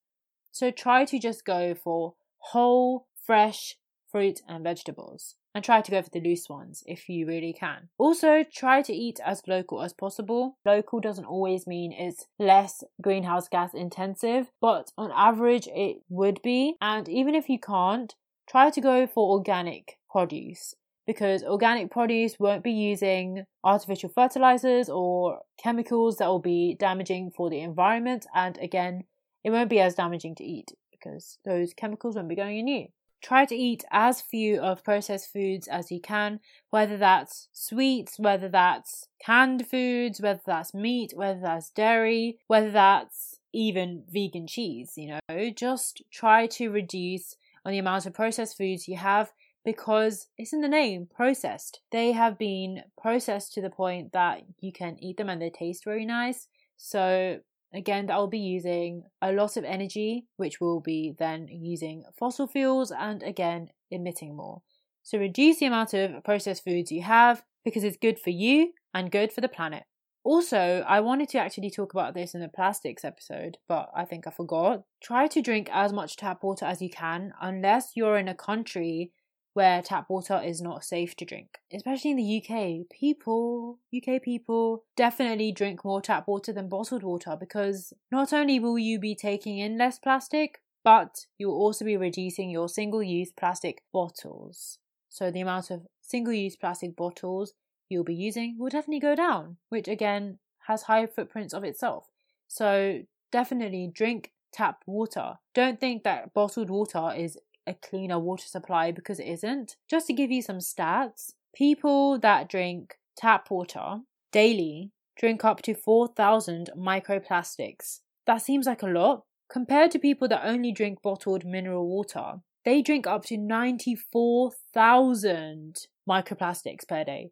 So 0.51 0.71
try 0.71 1.05
to 1.05 1.19
just 1.19 1.45
go 1.45 1.75
for 1.75 2.15
whole, 2.39 3.05
fresh 3.23 3.77
fruit 4.09 4.41
and 4.47 4.63
vegetables 4.63 5.35
and 5.55 5.63
try 5.63 5.81
to 5.81 5.89
go 5.89 6.01
for 6.01 6.09
the 6.09 6.19
loose 6.19 6.49
ones 6.49 6.83
if 6.85 7.07
you 7.07 7.25
really 7.25 7.53
can. 7.53 7.87
Also, 7.97 8.43
try 8.43 8.81
to 8.81 8.93
eat 8.93 9.21
as 9.25 9.41
local 9.47 9.81
as 9.81 9.93
possible. 9.93 10.57
Local 10.65 10.99
doesn't 10.99 11.25
always 11.25 11.65
mean 11.65 11.93
it's 11.93 12.27
less 12.37 12.83
greenhouse 13.01 13.47
gas 13.47 13.73
intensive, 13.73 14.51
but 14.59 14.91
on 14.97 15.11
average 15.15 15.67
it 15.71 16.01
would 16.09 16.41
be. 16.41 16.75
And 16.81 17.07
even 17.07 17.33
if 17.33 17.47
you 17.47 17.57
can't, 17.57 18.13
try 18.47 18.69
to 18.69 18.81
go 18.81 19.07
for 19.07 19.31
organic 19.31 19.97
produce 20.11 20.75
because 21.07 21.43
organic 21.43 21.89
produce 21.89 22.37
won't 22.39 22.63
be 22.63 22.71
using 22.71 23.45
artificial 23.63 24.09
fertilizers 24.09 24.89
or 24.89 25.39
chemicals 25.61 26.17
that 26.17 26.27
will 26.27 26.39
be 26.39 26.75
damaging 26.77 27.31
for 27.31 27.49
the 27.49 27.61
environment. 27.61 28.25
And 28.35 28.57
again, 28.57 29.05
it 29.43 29.51
won't 29.51 29.69
be 29.69 29.79
as 29.79 29.95
damaging 29.95 30.35
to 30.35 30.43
eat 30.43 30.73
because 30.91 31.37
those 31.45 31.73
chemicals 31.73 32.15
won't 32.15 32.27
be 32.27 32.35
going 32.35 32.57
in 32.57 32.67
you. 32.67 32.87
Try 33.25 33.45
to 33.45 33.55
eat 33.55 33.83
as 33.89 34.21
few 34.21 34.59
of 34.59 34.83
processed 34.83 35.33
foods 35.33 35.67
as 35.67 35.91
you 35.91 35.99
can, 35.99 36.41
whether 36.69 36.95
that's 36.95 37.47
sweets, 37.51 38.19
whether 38.19 38.47
that's 38.47 39.07
canned 39.19 39.65
foods, 39.67 40.21
whether 40.21 40.41
that's 40.45 40.75
meat, 40.75 41.11
whether 41.15 41.39
that's 41.39 41.71
dairy, 41.71 42.37
whether 42.45 42.69
that's 42.69 43.39
even 43.51 44.03
vegan 44.07 44.45
cheese, 44.45 44.93
you 44.95 45.07
know. 45.07 45.49
Just 45.55 46.03
try 46.11 46.45
to 46.45 46.69
reduce 46.69 47.35
on 47.65 47.71
the 47.71 47.79
amount 47.79 48.05
of 48.05 48.13
processed 48.13 48.59
foods 48.59 48.87
you 48.87 48.97
have 48.97 49.31
because 49.63 50.27
it's 50.37 50.53
in 50.53 50.61
the 50.61 50.67
name 50.67 51.07
processed. 51.11 51.79
They 51.91 52.11
have 52.11 52.37
been 52.37 52.83
processed 52.95 53.55
to 53.55 53.61
the 53.61 53.71
point 53.71 54.11
that 54.11 54.43
you 54.59 54.71
can 54.71 54.97
eat 55.03 55.17
them 55.17 55.29
and 55.29 55.41
they 55.41 55.49
taste 55.49 55.83
very 55.83 56.05
nice. 56.05 56.47
So 56.77 57.39
Again, 57.75 58.05
that 58.07 58.17
will 58.17 58.27
be 58.27 58.39
using 58.39 59.03
a 59.21 59.31
lot 59.31 59.57
of 59.57 59.63
energy, 59.63 60.25
which 60.37 60.61
will 60.61 60.79
be 60.79 61.13
then 61.17 61.47
using 61.49 62.03
fossil 62.17 62.47
fuels 62.47 62.91
and 62.91 63.21
again 63.21 63.69
emitting 63.91 64.35
more. 64.35 64.61
So 65.03 65.19
reduce 65.19 65.59
the 65.59 65.67
amount 65.67 65.93
of 65.93 66.23
processed 66.23 66.63
foods 66.63 66.91
you 66.91 67.03
have 67.03 67.43
because 67.63 67.83
it's 67.83 67.97
good 67.97 68.17
for 68.19 68.31
you 68.31 68.71
and 68.93 69.11
good 69.11 69.31
for 69.31 69.41
the 69.41 69.47
planet. 69.47 69.83
Also, 70.23 70.83
I 70.87 71.01
wanted 71.01 71.29
to 71.29 71.37
actually 71.37 71.69
talk 71.69 71.93
about 71.93 72.15
this 72.15 72.33
in 72.33 72.41
the 72.41 72.49
plastics 72.49 73.05
episode, 73.05 73.57
but 73.67 73.91
I 73.95 74.05
think 74.05 74.25
I 74.25 74.31
forgot. 74.31 74.81
Try 75.03 75.27
to 75.27 75.41
drink 75.41 75.69
as 75.71 75.93
much 75.93 76.15
tap 76.15 76.43
water 76.43 76.65
as 76.65 76.81
you 76.81 76.89
can 76.89 77.31
unless 77.39 77.91
you're 77.95 78.17
in 78.17 78.27
a 78.27 78.33
country 78.33 79.11
where 79.55 79.81
tap 79.81 80.09
water 80.09 80.41
is 80.43 80.61
not 80.61 80.83
safe 80.83 81.15
to 81.15 81.23
drink. 81.23 81.59
Especially 81.73 82.11
in 82.11 82.17
the 82.17 82.43
UK, 82.43 82.89
people, 82.91 83.79
UK 83.95 84.21
people, 84.21 84.83
definitely 84.97 85.53
drink 85.53 85.85
more 85.85 86.01
tap 86.01 86.27
water 86.27 86.51
than 86.51 86.67
bottled 86.67 87.03
water 87.03 87.37
because 87.39 87.93
not 88.11 88.33
only 88.33 88.59
will 88.59 88.77
you 88.77 88.99
be 88.99 89.15
taking 89.15 89.57
in 89.57 89.77
less 89.77 89.97
plastic, 89.97 90.59
but 90.83 91.25
you'll 91.37 91.55
also 91.55 91.85
be 91.85 91.95
reducing 91.95 92.49
your 92.49 92.67
single 92.67 93.01
use 93.01 93.31
plastic 93.31 93.81
bottles. 93.93 94.77
So 95.09 95.31
the 95.31 95.39
amount 95.39 95.71
of 95.71 95.87
single 96.01 96.33
use 96.33 96.57
plastic 96.57 96.93
bottles 96.93 97.53
you'll 97.87 98.03
be 98.03 98.13
using 98.13 98.57
will 98.59 98.69
definitely 98.69 98.99
go 98.99 99.15
down, 99.15 99.55
which 99.69 99.87
again 99.87 100.39
has 100.67 100.83
high 100.83 101.05
footprints 101.05 101.53
of 101.53 101.63
itself. 101.63 102.07
So 102.49 103.03
definitely 103.31 103.89
drink 103.93 104.33
tap 104.51 104.83
water. 104.85 105.35
Don't 105.53 105.79
think 105.79 106.03
that 106.03 106.33
bottled 106.33 106.69
water 106.69 107.13
is 107.15 107.37
a 107.67 107.73
cleaner 107.73 108.19
water 108.19 108.47
supply 108.47 108.91
because 108.91 109.19
it 109.19 109.27
isn't. 109.27 109.75
Just 109.89 110.07
to 110.07 110.13
give 110.13 110.31
you 110.31 110.41
some 110.41 110.59
stats, 110.59 111.33
people 111.53 112.17
that 112.19 112.49
drink 112.49 112.95
tap 113.17 113.49
water 113.49 113.99
daily 114.31 114.91
drink 115.17 115.43
up 115.45 115.61
to 115.61 115.73
4,000 115.73 116.69
microplastics. 116.77 118.01
That 118.27 118.41
seems 118.41 118.67
like 118.67 118.83
a 118.83 118.87
lot. 118.87 119.23
Compared 119.49 119.91
to 119.91 119.99
people 119.99 120.27
that 120.27 120.45
only 120.45 120.71
drink 120.71 121.01
bottled 121.01 121.45
mineral 121.45 121.87
water, 121.87 122.41
they 122.65 122.81
drink 122.81 123.07
up 123.07 123.23
to 123.25 123.37
94,000 123.37 125.75
microplastics 126.09 126.87
per 126.87 127.03
day. 127.03 127.31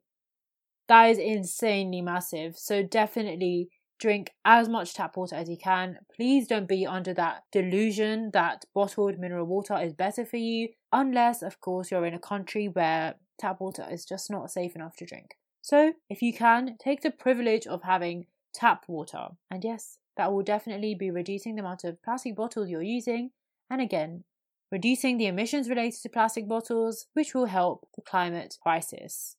That 0.87 1.05
is 1.05 1.17
insanely 1.17 2.01
massive. 2.01 2.55
So, 2.57 2.83
definitely 2.83 3.69
drink 3.99 4.31
as 4.43 4.67
much 4.67 4.93
tap 4.93 5.15
water 5.17 5.35
as 5.35 5.49
you 5.49 5.57
can. 5.57 5.99
Please 6.15 6.47
don't 6.47 6.67
be 6.67 6.85
under 6.85 7.13
that 7.13 7.43
delusion 7.51 8.31
that 8.33 8.65
bottled 8.73 9.19
mineral 9.19 9.45
water 9.45 9.77
is 9.79 9.93
better 9.93 10.25
for 10.25 10.37
you, 10.37 10.69
unless, 10.91 11.41
of 11.41 11.59
course, 11.61 11.91
you're 11.91 12.05
in 12.05 12.13
a 12.13 12.19
country 12.19 12.67
where 12.67 13.15
tap 13.39 13.59
water 13.59 13.85
is 13.89 14.05
just 14.05 14.29
not 14.29 14.51
safe 14.51 14.75
enough 14.75 14.95
to 14.97 15.05
drink. 15.05 15.35
So, 15.61 15.93
if 16.09 16.21
you 16.21 16.33
can, 16.33 16.77
take 16.77 17.01
the 17.01 17.11
privilege 17.11 17.65
of 17.65 17.83
having 17.83 18.25
tap 18.53 18.85
water. 18.87 19.29
And 19.49 19.63
yes, 19.63 19.97
that 20.17 20.31
will 20.31 20.43
definitely 20.43 20.95
be 20.95 21.09
reducing 21.09 21.55
the 21.55 21.61
amount 21.61 21.83
of 21.83 22.01
plastic 22.03 22.35
bottles 22.35 22.69
you're 22.69 22.81
using. 22.81 23.31
And 23.69 23.81
again, 23.81 24.25
reducing 24.71 25.17
the 25.17 25.27
emissions 25.27 25.69
related 25.69 26.01
to 26.01 26.09
plastic 26.09 26.47
bottles, 26.47 27.07
which 27.13 27.33
will 27.33 27.45
help 27.45 27.87
the 27.95 28.01
climate 28.01 28.57
crisis. 28.61 29.37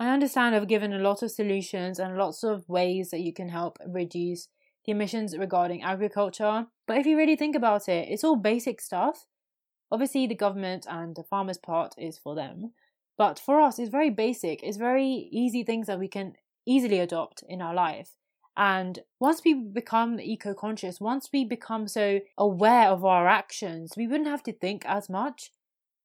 I 0.00 0.10
understand 0.10 0.54
I've 0.54 0.68
given 0.68 0.92
a 0.92 0.98
lot 0.98 1.22
of 1.22 1.30
solutions 1.30 1.98
and 1.98 2.16
lots 2.16 2.42
of 2.42 2.68
ways 2.68 3.10
that 3.10 3.20
you 3.20 3.32
can 3.32 3.48
help 3.48 3.78
reduce 3.86 4.48
the 4.84 4.92
emissions 4.92 5.38
regarding 5.38 5.82
agriculture, 5.82 6.66
but 6.86 6.98
if 6.98 7.06
you 7.06 7.16
really 7.16 7.36
think 7.36 7.56
about 7.56 7.88
it, 7.88 8.08
it's 8.10 8.24
all 8.24 8.36
basic 8.36 8.80
stuff. 8.80 9.26
Obviously, 9.90 10.26
the 10.26 10.34
government 10.34 10.86
and 10.90 11.14
the 11.14 11.22
farmers' 11.22 11.58
part 11.58 11.94
is 11.96 12.18
for 12.18 12.34
them, 12.34 12.72
but 13.16 13.38
for 13.38 13.60
us, 13.60 13.78
it's 13.78 13.90
very 13.90 14.10
basic, 14.10 14.62
it's 14.62 14.76
very 14.76 15.28
easy 15.30 15.62
things 15.62 15.86
that 15.86 15.98
we 15.98 16.08
can 16.08 16.34
easily 16.66 16.98
adopt 16.98 17.44
in 17.48 17.62
our 17.62 17.74
life. 17.74 18.10
And 18.56 19.00
once 19.18 19.42
we 19.44 19.54
become 19.54 20.20
eco 20.20 20.54
conscious, 20.54 21.00
once 21.00 21.28
we 21.32 21.44
become 21.44 21.88
so 21.88 22.20
aware 22.38 22.88
of 22.88 23.04
our 23.04 23.26
actions, 23.26 23.94
we 23.96 24.06
wouldn't 24.06 24.28
have 24.28 24.42
to 24.44 24.52
think 24.52 24.84
as 24.86 25.08
much. 25.08 25.50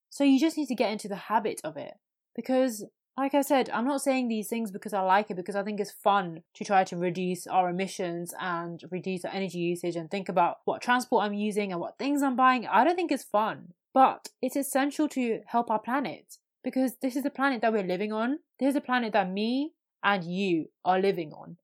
So 0.10 0.24
you 0.24 0.40
just 0.40 0.58
need 0.58 0.68
to 0.68 0.76
get 0.76 0.92
into 0.92 1.08
the 1.08 1.16
habit 1.16 1.62
of 1.64 1.78
it. 1.78 1.94
Because 2.36 2.86
like 3.18 3.34
I 3.34 3.42
said, 3.42 3.70
I'm 3.72 3.86
not 3.86 4.02
saying 4.02 4.28
these 4.28 4.48
things 4.48 4.72
because 4.72 4.94
I 4.94 5.02
like 5.02 5.30
it, 5.30 5.36
because 5.36 5.56
I 5.56 5.64
think 5.64 5.80
it's 5.80 5.92
fun 5.92 6.44
to 6.54 6.64
try 6.64 6.84
to 6.86 6.96
reduce 6.96 7.48
our 7.48 7.70
emissions 7.70 8.34
and 8.40 8.82
reduce 8.92 9.26
our 9.26 9.34
energy 9.34 9.60
usage 9.60 9.96
and 9.96 10.10
think 10.10 10.30
about 10.30 10.60
what 10.66 10.82
transport 10.82 11.26
I'm 11.26 11.34
using 11.34 11.72
and 11.72 11.82
what 11.82 11.98
things 11.98 12.24
I'm 12.24 12.36
buying. 12.36 12.66
I 12.66 12.84
don't 12.84 12.96
think 12.96 13.12
it's 13.12 13.24
fun, 13.24 13.74
but 13.94 14.30
it's 14.42 14.56
essential 14.56 15.10
to 15.10 15.42
help 15.48 15.70
our 15.70 15.80
planet 15.80 16.38
because 16.64 16.96
this 17.02 17.16
is 17.16 17.24
the 17.24 17.30
planet 17.30 17.62
that 17.62 17.74
we're 17.74 17.84
living 17.84 18.14
on. 18.14 18.40
This 18.60 18.70
is 18.70 18.76
a 18.76 18.82
planet 18.82 19.14
that 19.14 19.30
me 19.30 19.74
and 20.04 20.24
you 20.24 20.70
are 20.86 21.00
living 21.00 21.34
on. 21.34 21.58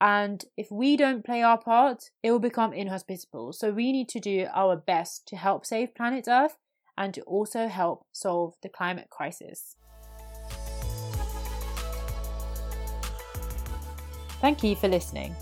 And 0.00 0.44
if 0.56 0.70
we 0.70 0.96
don't 0.96 1.24
play 1.24 1.42
our 1.42 1.58
part, 1.58 2.10
it 2.22 2.30
will 2.30 2.38
become 2.38 2.72
inhospitable. 2.72 3.52
So 3.52 3.70
we 3.70 3.92
need 3.92 4.08
to 4.10 4.20
do 4.20 4.46
our 4.54 4.76
best 4.76 5.26
to 5.28 5.36
help 5.36 5.66
save 5.66 5.94
planet 5.94 6.26
Earth 6.28 6.56
and 6.96 7.12
to 7.14 7.22
also 7.22 7.68
help 7.68 8.06
solve 8.12 8.54
the 8.62 8.68
climate 8.68 9.10
crisis. 9.10 9.76
Thank 14.40 14.64
you 14.64 14.74
for 14.74 14.88
listening. 14.88 15.36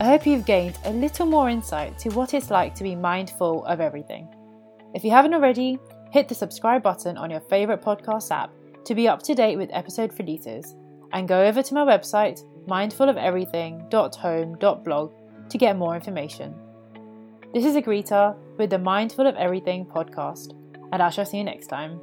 I 0.00 0.06
hope 0.06 0.26
you've 0.26 0.44
gained 0.44 0.76
a 0.84 0.92
little 0.92 1.26
more 1.26 1.48
insight 1.48 1.96
to 1.98 2.10
what 2.10 2.34
it's 2.34 2.50
like 2.50 2.74
to 2.74 2.82
be 2.82 2.96
mindful 2.96 3.64
of 3.66 3.80
everything. 3.80 4.26
If 4.94 5.04
you 5.04 5.12
haven't 5.12 5.34
already, 5.34 5.78
hit 6.10 6.28
the 6.28 6.34
subscribe 6.34 6.82
button 6.82 7.16
on 7.16 7.30
your 7.30 7.40
favourite 7.40 7.82
podcast 7.82 8.30
app 8.30 8.50
to 8.84 8.94
be 8.94 9.08
up 9.08 9.22
to 9.22 9.34
date 9.34 9.56
with 9.56 9.70
episode 9.72 10.12
releases, 10.18 10.76
and 11.12 11.28
go 11.28 11.44
over 11.44 11.62
to 11.62 11.74
my 11.74 11.84
website, 11.84 12.42
mindfulofeverything.home.blog, 12.66 15.12
to 15.48 15.58
get 15.58 15.76
more 15.76 15.94
information. 15.94 16.54
This 17.54 17.64
is 17.64 17.76
Agrita 17.76 18.34
with 18.58 18.70
the 18.70 18.78
Mindful 18.78 19.26
of 19.26 19.36
Everything 19.36 19.86
podcast, 19.86 20.54
and 20.92 21.00
I 21.00 21.10
shall 21.10 21.26
see 21.26 21.38
you 21.38 21.44
next 21.44 21.68
time. 21.68 22.00